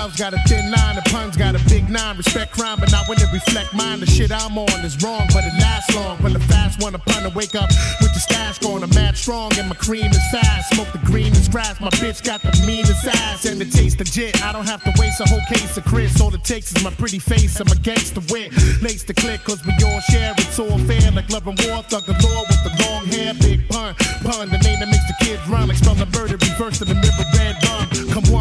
Love's 0.00 0.16
got 0.16 0.32
a 0.32 0.38
thin 0.48 0.70
line, 0.70 0.96
the 0.96 1.02
puns 1.10 1.36
got 1.36 1.54
a 1.54 1.60
big 1.68 1.88
nine. 1.90 2.16
Respect 2.16 2.52
crime, 2.52 2.78
but 2.80 2.90
not 2.90 3.06
when 3.08 3.18
it 3.20 3.30
reflect 3.32 3.74
mine. 3.74 4.00
The 4.00 4.06
shit 4.06 4.32
I'm 4.32 4.56
on 4.56 4.80
is 4.84 4.96
wrong, 5.02 5.26
but 5.28 5.44
it 5.44 5.54
lasts 5.60 5.94
long. 5.94 6.16
When 6.22 6.32
the 6.32 6.40
fast 6.40 6.82
one 6.82 6.94
upon 6.94 7.22
to 7.24 7.30
wake 7.36 7.54
up 7.54 7.68
with 8.00 8.12
the 8.14 8.20
stash 8.20 8.58
going. 8.58 8.82
I'm 8.82 8.90
mad 8.90 9.16
strong, 9.16 9.50
and 9.58 9.68
my 9.68 9.74
cream 9.74 10.10
is 10.10 10.24
fast. 10.32 10.72
Smoke 10.74 10.90
the 10.92 11.02
green 11.04 11.32
is 11.32 11.48
grass. 11.48 11.80
My 11.80 11.90
bitch 12.00 12.24
got 12.24 12.40
the 12.40 12.52
meanest 12.66 13.04
ass, 13.04 13.44
and 13.44 13.60
the 13.60 13.66
taste 13.66 13.98
legit. 13.98 14.42
I 14.42 14.52
don't 14.52 14.66
have 14.66 14.82
to 14.84 14.92
waste 14.98 15.20
a 15.20 15.28
whole 15.28 15.44
case 15.52 15.76
of 15.76 15.84
Chris. 15.84 16.20
All 16.20 16.34
it 16.34 16.44
takes 16.44 16.74
is 16.74 16.82
my 16.82 16.90
pretty 16.90 17.18
face. 17.18 17.60
I'm 17.60 17.68
a 17.68 17.76
gangster 17.76 18.22
wit. 18.30 18.52
Lace 18.80 19.04
the 19.04 19.14
click, 19.14 19.44
cause 19.44 19.60
we 19.66 19.72
all 19.84 20.00
share. 20.12 20.32
It's 20.38 20.58
all 20.58 20.78
fair, 20.88 21.10
like 21.12 21.28
love 21.28 21.46
and 21.46 21.58
war. 21.66 21.82
Thug 21.82 22.06
galore 22.06 22.44
with 22.48 22.62
the 22.64 22.72
long 22.84 23.04
hair. 23.06 23.34
Big 23.34 23.68
pun, 23.68 23.94
pun. 24.24 24.48
The 24.48 24.58
name 24.64 24.80
that 24.80 24.88
makes 24.88 25.06
the 25.12 25.16
kids 25.20 25.42
run. 25.48 25.68
Like 25.68 25.76
spell 25.76 25.94
the 25.94 26.06
murder, 26.16 26.36
reverse 26.40 26.80
in 26.80 26.88
the 26.88 26.94
mirror, 26.94 27.28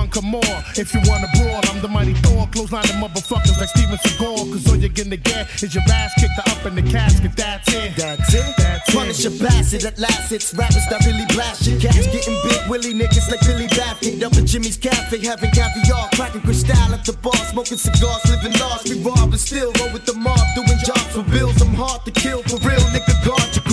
red 0.09 0.15
rum. 0.15 0.23
Come 0.23 0.31
one, 0.31 0.41
come 0.41 0.49
more. 0.49 0.63
If 0.75 0.93
you 0.93 1.01
wanna 1.05 1.27
brawl, 1.35 1.61
I'm 1.69 1.81
the 1.81 1.87
mighty 1.87 2.13
Thor. 2.13 2.47
Close 2.51 2.71
line 2.71 2.85
of 2.85 2.97
motherfuckers 2.97 3.59
like 3.59 3.69
Steven 3.69 3.97
Seagal. 3.97 4.51
Cause 4.51 4.69
all 4.69 4.75
you're 4.75 4.89
gonna 4.89 5.17
get 5.17 5.63
is 5.63 5.73
your 5.73 5.83
ass 5.89 6.13
kicked 6.19 6.39
up 6.47 6.65
in 6.65 6.75
the 6.75 6.83
casket. 6.83 7.35
That's 7.35 7.73
it. 7.73 7.95
That's 7.95 8.33
it. 8.33 8.55
That's 8.57 8.93
Punish 8.93 9.25
a 9.25 9.31
bastard 9.31 9.85
at 9.85 9.99
last. 9.99 10.31
It's 10.31 10.53
rappers 10.53 10.85
that 10.89 11.05
really 11.05 11.25
blast 11.33 11.67
your 11.67 11.79
cats. 11.79 12.07
Getting 12.07 12.37
big 12.43 12.69
willy 12.69 12.93
niggas 12.93 13.29
like 13.29 13.41
Billy 13.41 13.67
Baffin. 13.67 14.23
Up 14.23 14.33
at 14.33 14.45
Jimmy's 14.45 14.77
Cafe, 14.77 15.19
having 15.25 15.51
caviar. 15.51 16.09
Cracking 16.13 16.41
crystal 16.41 16.93
at 16.93 17.05
the 17.05 17.13
bar. 17.13 17.35
Smoking 17.51 17.77
cigars, 17.77 18.23
living 18.29 18.57
large. 18.59 18.89
We 18.89 19.01
rob 19.01 19.31
and 19.31 19.39
still 19.39 19.71
roll 19.79 19.93
with 19.93 20.05
the 20.05 20.13
mob. 20.13 20.39
Doing 20.55 20.79
jobs 20.85 21.11
for 21.13 21.23
bills. 21.23 21.61
I'm 21.61 21.73
hard 21.73 22.05
to 22.05 22.11
kill. 22.11 22.41
For 22.43 22.57
real, 22.67 22.81
nigga, 22.93 23.18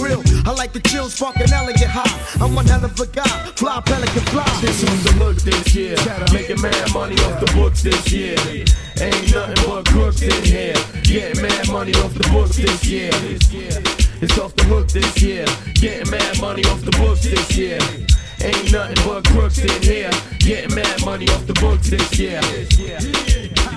guard 0.06 0.24
grill. 0.24 0.42
I 0.46 0.52
like 0.52 0.72
the 0.72 0.80
chill, 0.80 1.08
sparking 1.08 1.52
elegant 1.52 1.90
high. 1.90 2.42
I'm 2.42 2.54
one 2.54 2.66
hell 2.66 2.84
of 2.84 2.98
a 2.98 3.06
guy. 3.06 3.28
Fly, 3.56 3.80
pelican, 3.84 4.22
fly. 4.32 4.44
This 4.60 4.84
on 4.84 4.96
the 5.04 5.24
look 5.24 5.36
this 5.38 5.74
year. 5.74 5.96
Making 6.32 6.60
mad 6.60 6.92
money 6.94 7.16
off 7.24 7.40
the 7.40 7.50
books 7.52 7.82
this 7.82 8.12
year. 8.12 8.36
Ain't 9.00 9.34
nothing 9.34 9.66
but 9.66 9.86
crooks 9.86 10.22
in 10.22 10.44
here. 10.44 10.74
Getting 11.02 11.42
mad 11.42 11.68
money 11.68 11.94
off 11.94 12.14
the 12.14 12.28
books 12.30 12.56
this 12.56 12.84
year. 12.86 13.10
It's 14.22 14.38
off 14.38 14.54
the 14.56 14.64
hook 14.64 14.88
this 14.88 15.20
year. 15.20 15.46
Getting 15.74 16.10
mad 16.10 16.40
money 16.40 16.64
off 16.66 16.82
the 16.82 16.92
books 16.92 17.22
this 17.22 17.56
year. 17.56 17.78
Ain't 18.40 18.72
nothing 18.72 18.96
but 19.04 19.24
crooks 19.26 19.58
in 19.58 19.82
here. 19.82 20.10
Getting 20.38 20.74
mad 20.74 21.04
money 21.04 21.28
off 21.30 21.46
the 21.46 21.54
books 21.54 21.90
this 21.90 22.18
year. 22.18 22.40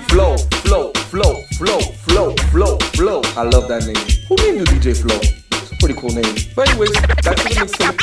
Flow, 0.08 0.36
flow, 0.64 0.92
flow, 1.10 1.42
flow, 1.58 1.80
flow, 1.80 2.34
flow, 2.50 2.78
flow. 2.94 3.22
I 3.36 3.42
love 3.42 3.68
that 3.68 3.84
name. 3.86 3.96
Who 4.28 4.36
named 4.36 4.58
you 4.58 4.78
DJ 4.78 4.96
Flow? 4.96 5.49
Pretty 5.80 5.98
cool 5.98 6.10
name. 6.10 6.34
But 6.54 6.68
anyways, 6.68 6.92
back 6.92 7.36
the 7.36 7.54
mixtape. 7.56 7.96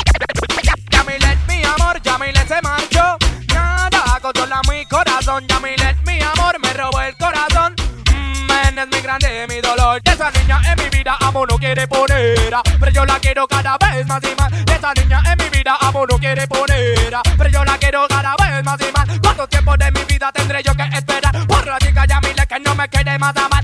Yamilet, 0.90 1.38
mi 1.46 1.62
amor, 1.62 2.00
Yamilet 2.02 2.48
se 2.48 2.60
marchó. 2.60 3.16
Nada 3.54 4.18
controla 4.20 4.60
mi 4.68 4.84
corazón. 4.86 5.46
Yamilet, 5.46 5.96
mi 6.04 6.20
amor, 6.20 6.58
me 6.60 6.72
robó 6.72 7.00
el 7.00 7.16
corazón. 7.16 7.76
Mmm, 8.12 8.78
es 8.78 8.88
mi 8.88 9.00
grande, 9.00 9.46
mi 9.48 9.60
dolor. 9.60 10.00
Esa 10.02 10.30
niña 10.32 10.60
en 10.66 10.82
mi 10.82 10.90
vida, 10.90 11.16
amo 11.20 11.46
no 11.46 11.56
quiere 11.56 11.86
poner. 11.86 12.52
Pero 12.80 12.92
yo 12.92 13.04
la 13.04 13.20
quiero 13.20 13.46
cada 13.46 13.78
vez 13.78 14.04
más 14.08 14.22
y 14.24 14.34
más. 14.34 14.52
Esa 14.76 14.92
niña 14.94 15.22
en 15.24 15.38
mi 15.38 15.48
vida, 15.56 15.78
amo 15.80 16.04
no 16.04 16.18
quiere 16.18 16.48
poner. 16.48 17.16
Pero 17.36 17.50
yo 17.50 17.64
la 17.64 17.78
quiero 17.78 18.08
cada 18.08 18.34
vez 18.36 18.64
más 18.64 18.80
y 18.80 18.92
más. 18.92 19.18
¿Cuánto 19.22 19.46
tiempo 19.46 19.76
de 19.76 19.92
mi 19.92 20.02
vida 20.02 20.32
tendré 20.32 20.64
yo 20.64 20.74
que 20.74 20.82
esperar? 20.82 21.46
Por 21.46 21.64
la 21.64 21.78
chica 21.78 22.04
Yamilet 22.06 22.48
que 22.48 22.58
no 22.58 22.74
me 22.74 22.88
quede 22.88 23.16
más 23.20 23.36
amar. 23.36 23.57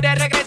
querer 0.00 0.16
regresar. 0.16 0.37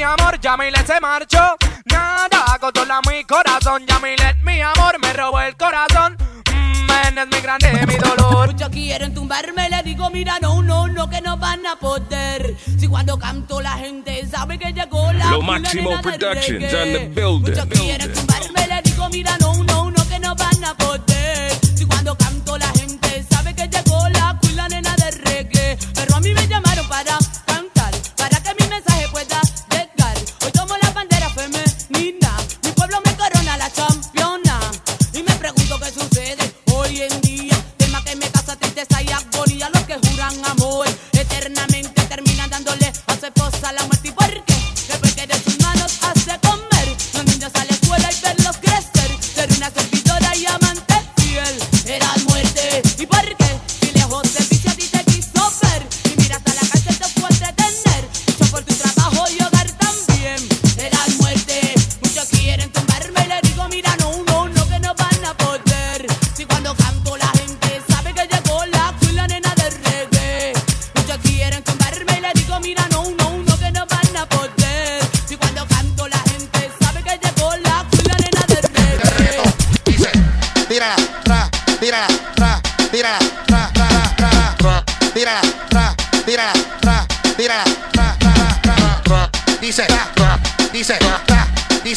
mi 0.00 0.04
amor, 0.04 0.40
Yamile 0.40 0.78
se 0.86 0.98
marchó. 0.98 1.56
Nada, 1.84 2.56
controla 2.58 3.02
mi 3.06 3.22
corazón. 3.24 3.86
Yamile 3.86 4.34
mi 4.42 4.58
amor, 4.62 4.98
me 4.98 5.12
robó 5.12 5.38
el 5.40 5.54
corazón. 5.58 6.16
Mm, 6.50 7.18
es 7.18 7.26
mi 7.26 7.40
grande, 7.42 7.86
mi 7.86 7.96
dolor. 7.96 8.52
Muchos 8.52 8.70
quieren 8.70 9.12
tumbarme, 9.12 9.68
le 9.68 9.82
digo, 9.82 10.08
mira, 10.08 10.38
no, 10.40 10.62
no, 10.62 10.88
no, 10.88 11.10
que 11.10 11.20
no 11.20 11.36
van 11.36 11.66
a 11.66 11.76
poder. 11.76 12.56
Si 12.78 12.88
cuando 12.88 13.18
canto 13.18 13.60
la 13.60 13.72
gente 13.72 14.26
sabe 14.26 14.58
que 14.58 14.72
llegó 14.72 15.12
la 15.12 15.32
Lo 15.32 15.42
máximo 15.42 15.90
productions 16.00 16.72
on 16.72 16.92
the 16.92 17.10
building. 17.14 17.50
Muchos 17.50 17.66
quieren 17.66 18.10
tumbarme, 18.10 18.66
le 18.68 18.82
digo, 18.82 19.06
mira, 19.10 19.36
no, 19.38 19.52
no. 19.64 19.79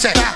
dice. 0.04 0.33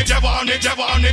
it, 0.00 0.08
you 0.08 0.20
want 0.22 0.48
it, 0.48 0.64
you 0.64 0.70
want 0.76 1.04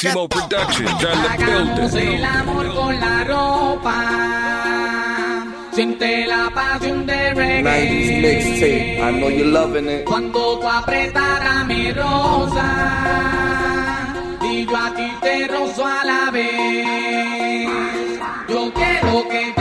Máximo 0.00 0.28
Productions, 0.28 1.94
el 1.94 2.24
amor 2.24 2.72
con 2.72 3.00
la 3.00 3.24
ropa. 3.24 3.94
Siente 5.72 6.24
la 6.24 6.48
pasión 6.54 7.04
de 7.04 7.34
reggae. 7.34 7.64
90s 7.64 8.20
mixtape, 8.22 9.00
I 9.00 9.10
know 9.18 9.28
you're 9.28 9.50
loving 9.50 9.90
it. 9.90 10.04
Cuando 10.04 10.60
tú 10.60 10.68
apretara 10.68 11.64
mi 11.64 11.90
rosa, 11.90 12.68
y 14.40 14.66
yo 14.66 14.76
a 14.76 14.94
ti 14.94 15.10
te 15.20 15.48
rozo 15.48 15.84
a 15.84 16.04
la 16.04 16.30
vez. 16.30 17.66
Yo 18.48 18.72
quiero 18.72 19.28
que 19.28 19.57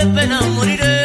de 0.00 0.06
pena 0.14 0.40
moriré. 0.56 0.99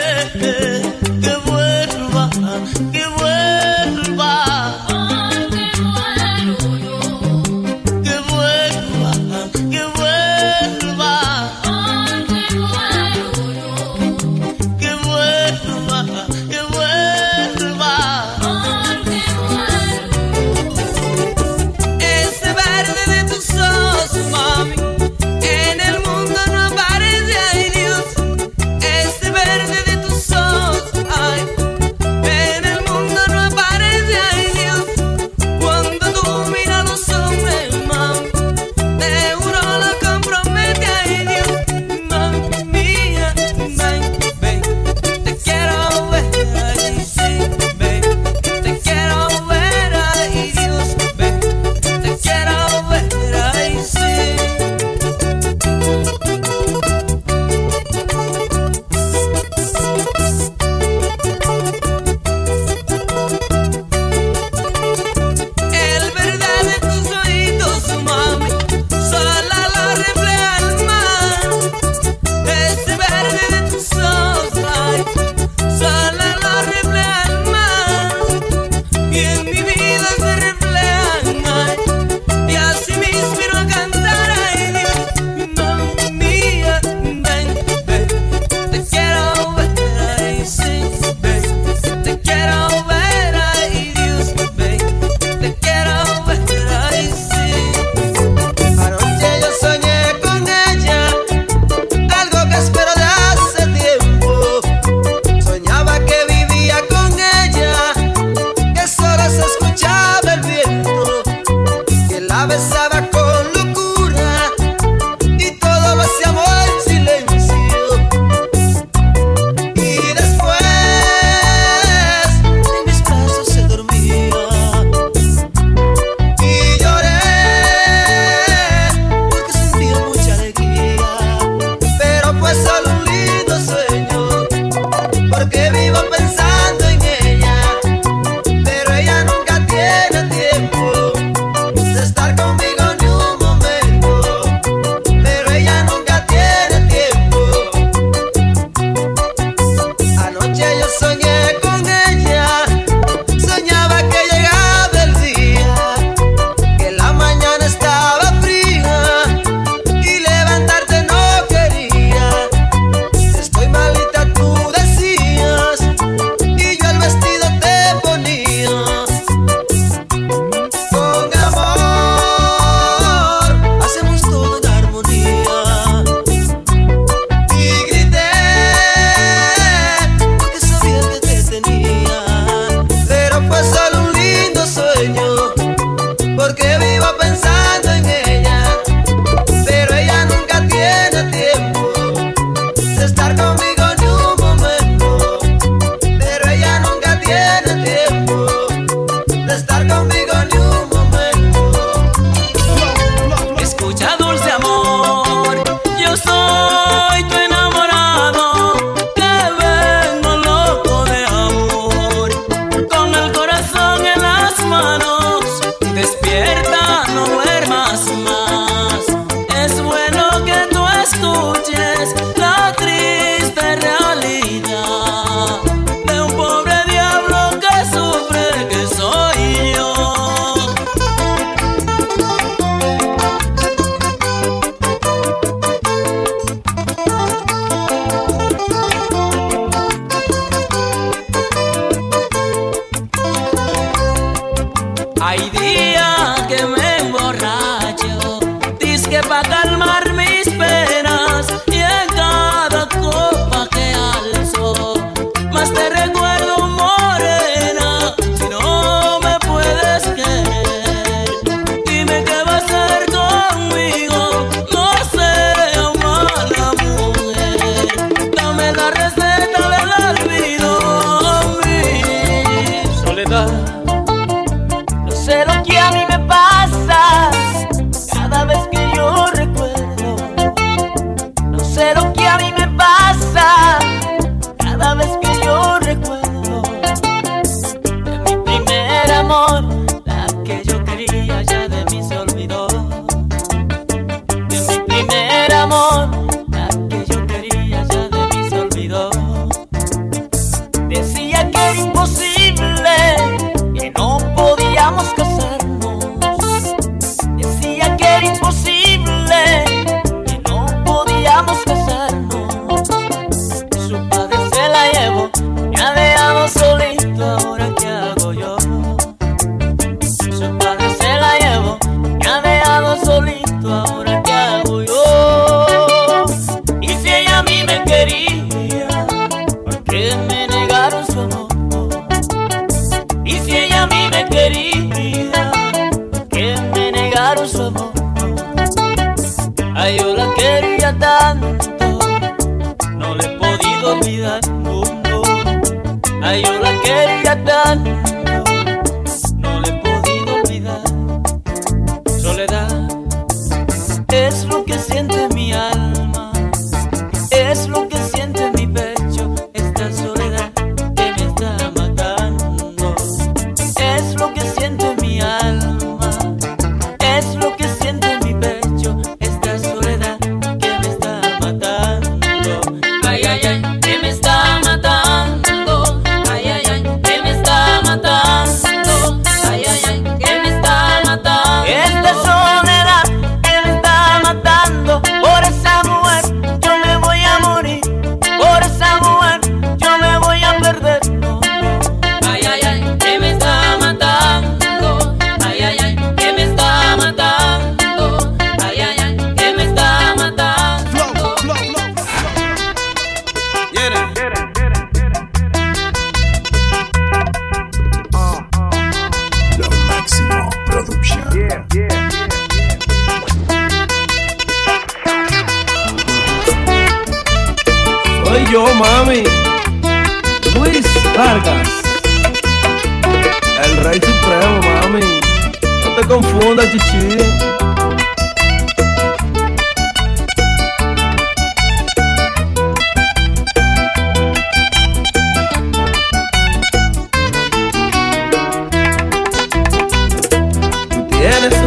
amor. 295.75 296.14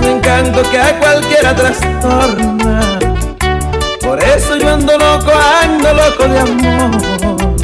Encanto 0.09 0.62
que 0.70 0.78
a 0.78 0.98
cualquiera 0.98 1.55
trastorna. 1.55 2.98
Por 4.01 4.22
eso 4.22 4.56
yo 4.56 4.72
ando 4.72 4.98
loco, 4.98 5.32
ando 5.62 5.93
loco 5.94 6.28
de 6.28 6.39
amor. 6.39 7.56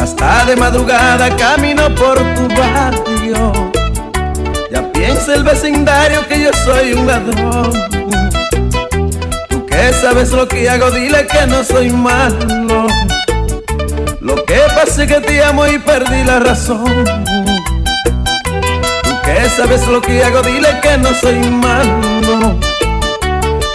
Hasta 0.00 0.44
de 0.46 0.56
madrugada 0.56 1.34
camino 1.36 1.94
por 1.94 2.16
tu 2.34 2.48
barrio. 2.48 3.70
Ya 4.70 4.92
piensa 4.92 5.34
el 5.34 5.44
vecindario 5.44 6.26
que 6.26 6.40
yo 6.44 6.50
soy 6.64 6.94
un 6.94 7.06
ladrón. 7.06 7.72
Tú 9.48 9.66
que 9.66 9.92
sabes 9.92 10.32
lo 10.32 10.48
que 10.48 10.68
hago, 10.68 10.90
dile 10.90 11.26
que 11.26 11.46
no 11.46 11.62
soy 11.62 11.90
malo. 11.90 12.86
Lo 14.20 14.44
que 14.44 14.60
pasa 14.74 15.04
es 15.04 15.12
que 15.12 15.20
te 15.20 15.42
amo 15.42 15.66
y 15.66 15.78
perdí 15.78 16.24
la 16.24 16.40
razón. 16.40 17.47
Que 19.28 19.46
sabes 19.50 19.86
lo 19.86 20.00
que 20.00 20.24
hago, 20.24 20.40
dile 20.40 20.80
que 20.80 20.96
no 20.96 21.12
soy 21.12 21.38
malo. 21.50 22.56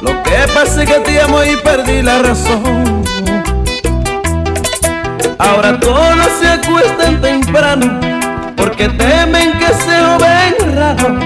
Lo 0.01 0.23
que 0.23 0.47
pasa 0.51 0.81
es 0.81 0.89
que 0.89 0.99
te 1.01 1.21
amo 1.21 1.43
y 1.43 1.55
perdí 1.57 2.01
la 2.01 2.23
razón. 2.23 3.03
Ahora 5.37 5.79
todos 5.79 6.27
se 6.41 6.47
acuestan 6.47 7.21
temprano 7.21 7.99
porque 8.57 8.89
temen 8.89 9.53
que 9.59 9.67
se 9.67 9.97
ven 10.23 10.75
raro. 10.75 11.19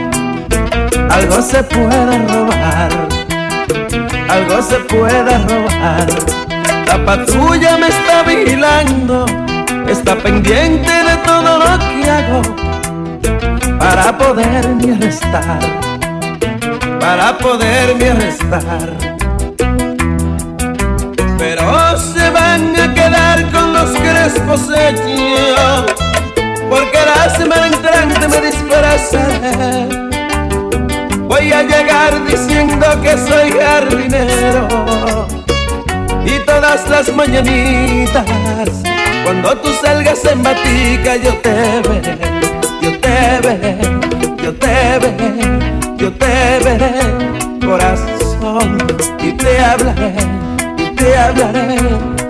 Algo 1.10 1.42
se 1.42 1.64
puede 1.64 2.28
robar, 2.28 2.90
algo 4.28 4.62
se 4.62 4.76
puede 4.92 5.38
robar. 5.48 6.08
La 6.86 7.06
patrulla 7.06 7.78
me 7.78 7.88
está 7.88 8.24
vigilando, 8.24 9.26
está 9.88 10.18
pendiente 10.18 10.92
de 10.92 11.16
todo 11.26 11.60
lo 11.60 11.80
que 11.80 12.12
hago 12.12 12.67
para 13.80 14.18
poderme 14.18 14.94
arrestar, 14.96 15.60
para 17.00 17.38
poderme 17.38 18.10
arrestar. 18.10 18.98
Pero 21.38 21.98
se 21.98 22.30
van 22.32 22.76
a 22.76 22.94
quedar 22.94 23.52
con 23.52 23.74
los 23.74 23.92
crespos 23.92 24.62
hechos, 24.76 25.86
porque 26.70 27.00
la 27.06 27.30
semana 27.30 27.68
entrante 27.68 28.28
me 28.28 28.42
disfrazaré. 28.42 29.88
Voy 31.28 31.52
a 31.52 31.62
llegar 31.62 32.26
diciendo 32.26 32.86
que 33.02 33.18
soy 33.18 33.52
jardinero 33.52 35.28
y 36.26 36.40
todas 36.46 36.90
las 36.90 37.14
mañanitas 37.14 38.26
cuando 39.24 39.58
tú 39.58 39.70
salgas 39.82 40.24
en 40.26 40.42
batica 40.42 41.16
yo 41.18 41.34
te 41.40 41.82
veré, 41.88 42.27
te 43.28 43.48
veré, 43.48 43.78
yo 44.42 44.54
te 44.54 45.00
veré, 45.02 45.32
yo 45.98 46.12
te 46.14 46.60
veré, 46.64 46.94
corazón 47.66 48.78
y 49.20 49.32
te 49.34 49.60
hablaré, 49.60 50.14
y 50.78 50.96
te 50.96 51.18
hablaré, 51.18 51.78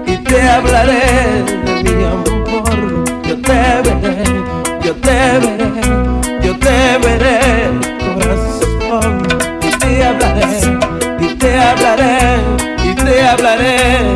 y 0.07 0.17
te 0.17 0.41
hablaré 0.41 1.01
de 1.65 1.95
mi 1.95 2.03
amor. 2.03 3.05
Yo 3.27 3.35
te 3.47 3.59
veré, 3.85 4.23
yo 4.85 4.95
te 4.95 5.17
veré, 5.43 5.69
yo 6.45 6.57
te 6.65 6.77
veré, 7.03 7.39
corazón 8.15 9.27
y 9.61 9.71
te 9.77 10.03
hablaré, 10.03 10.47
y 11.19 11.35
te 11.35 11.59
hablaré, 11.59 12.17
y 12.83 12.95
te 12.95 13.27
hablaré 13.27 14.06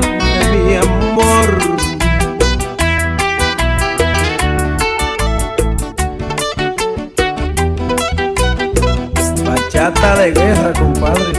De 10.12 10.32
guerra, 10.34 10.72
compadre, 10.74 11.34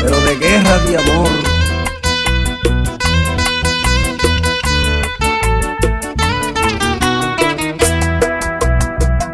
pero 0.00 0.20
de 0.20 0.36
guerra 0.36 0.78
de 0.86 0.96
amor. 0.96 1.28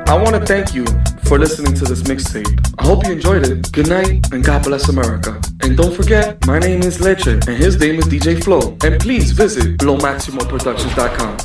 I 0.06 0.14
want 0.14 0.36
to 0.36 0.40
thank 0.46 0.74
you 0.74 0.86
for 1.24 1.38
listening 1.38 1.74
to 1.74 1.84
this 1.84 2.02
mixtape. 2.04 2.58
I 2.78 2.86
hope 2.86 3.04
you 3.04 3.12
enjoyed 3.12 3.46
it. 3.46 3.70
Good 3.72 3.88
night 3.88 4.32
and 4.32 4.42
God 4.42 4.64
bless 4.64 4.88
America. 4.88 5.38
And 5.60 5.76
don't 5.76 5.94
forget, 5.94 6.44
my 6.46 6.58
name 6.58 6.80
is 6.82 7.00
Leche 7.00 7.26
and 7.26 7.44
his 7.44 7.78
name 7.78 7.96
is 7.96 8.06
DJ 8.06 8.42
Flow. 8.42 8.76
And 8.82 8.98
please 8.98 9.32
visit 9.32 9.76
LowMaximoProductions.com. 9.78 11.36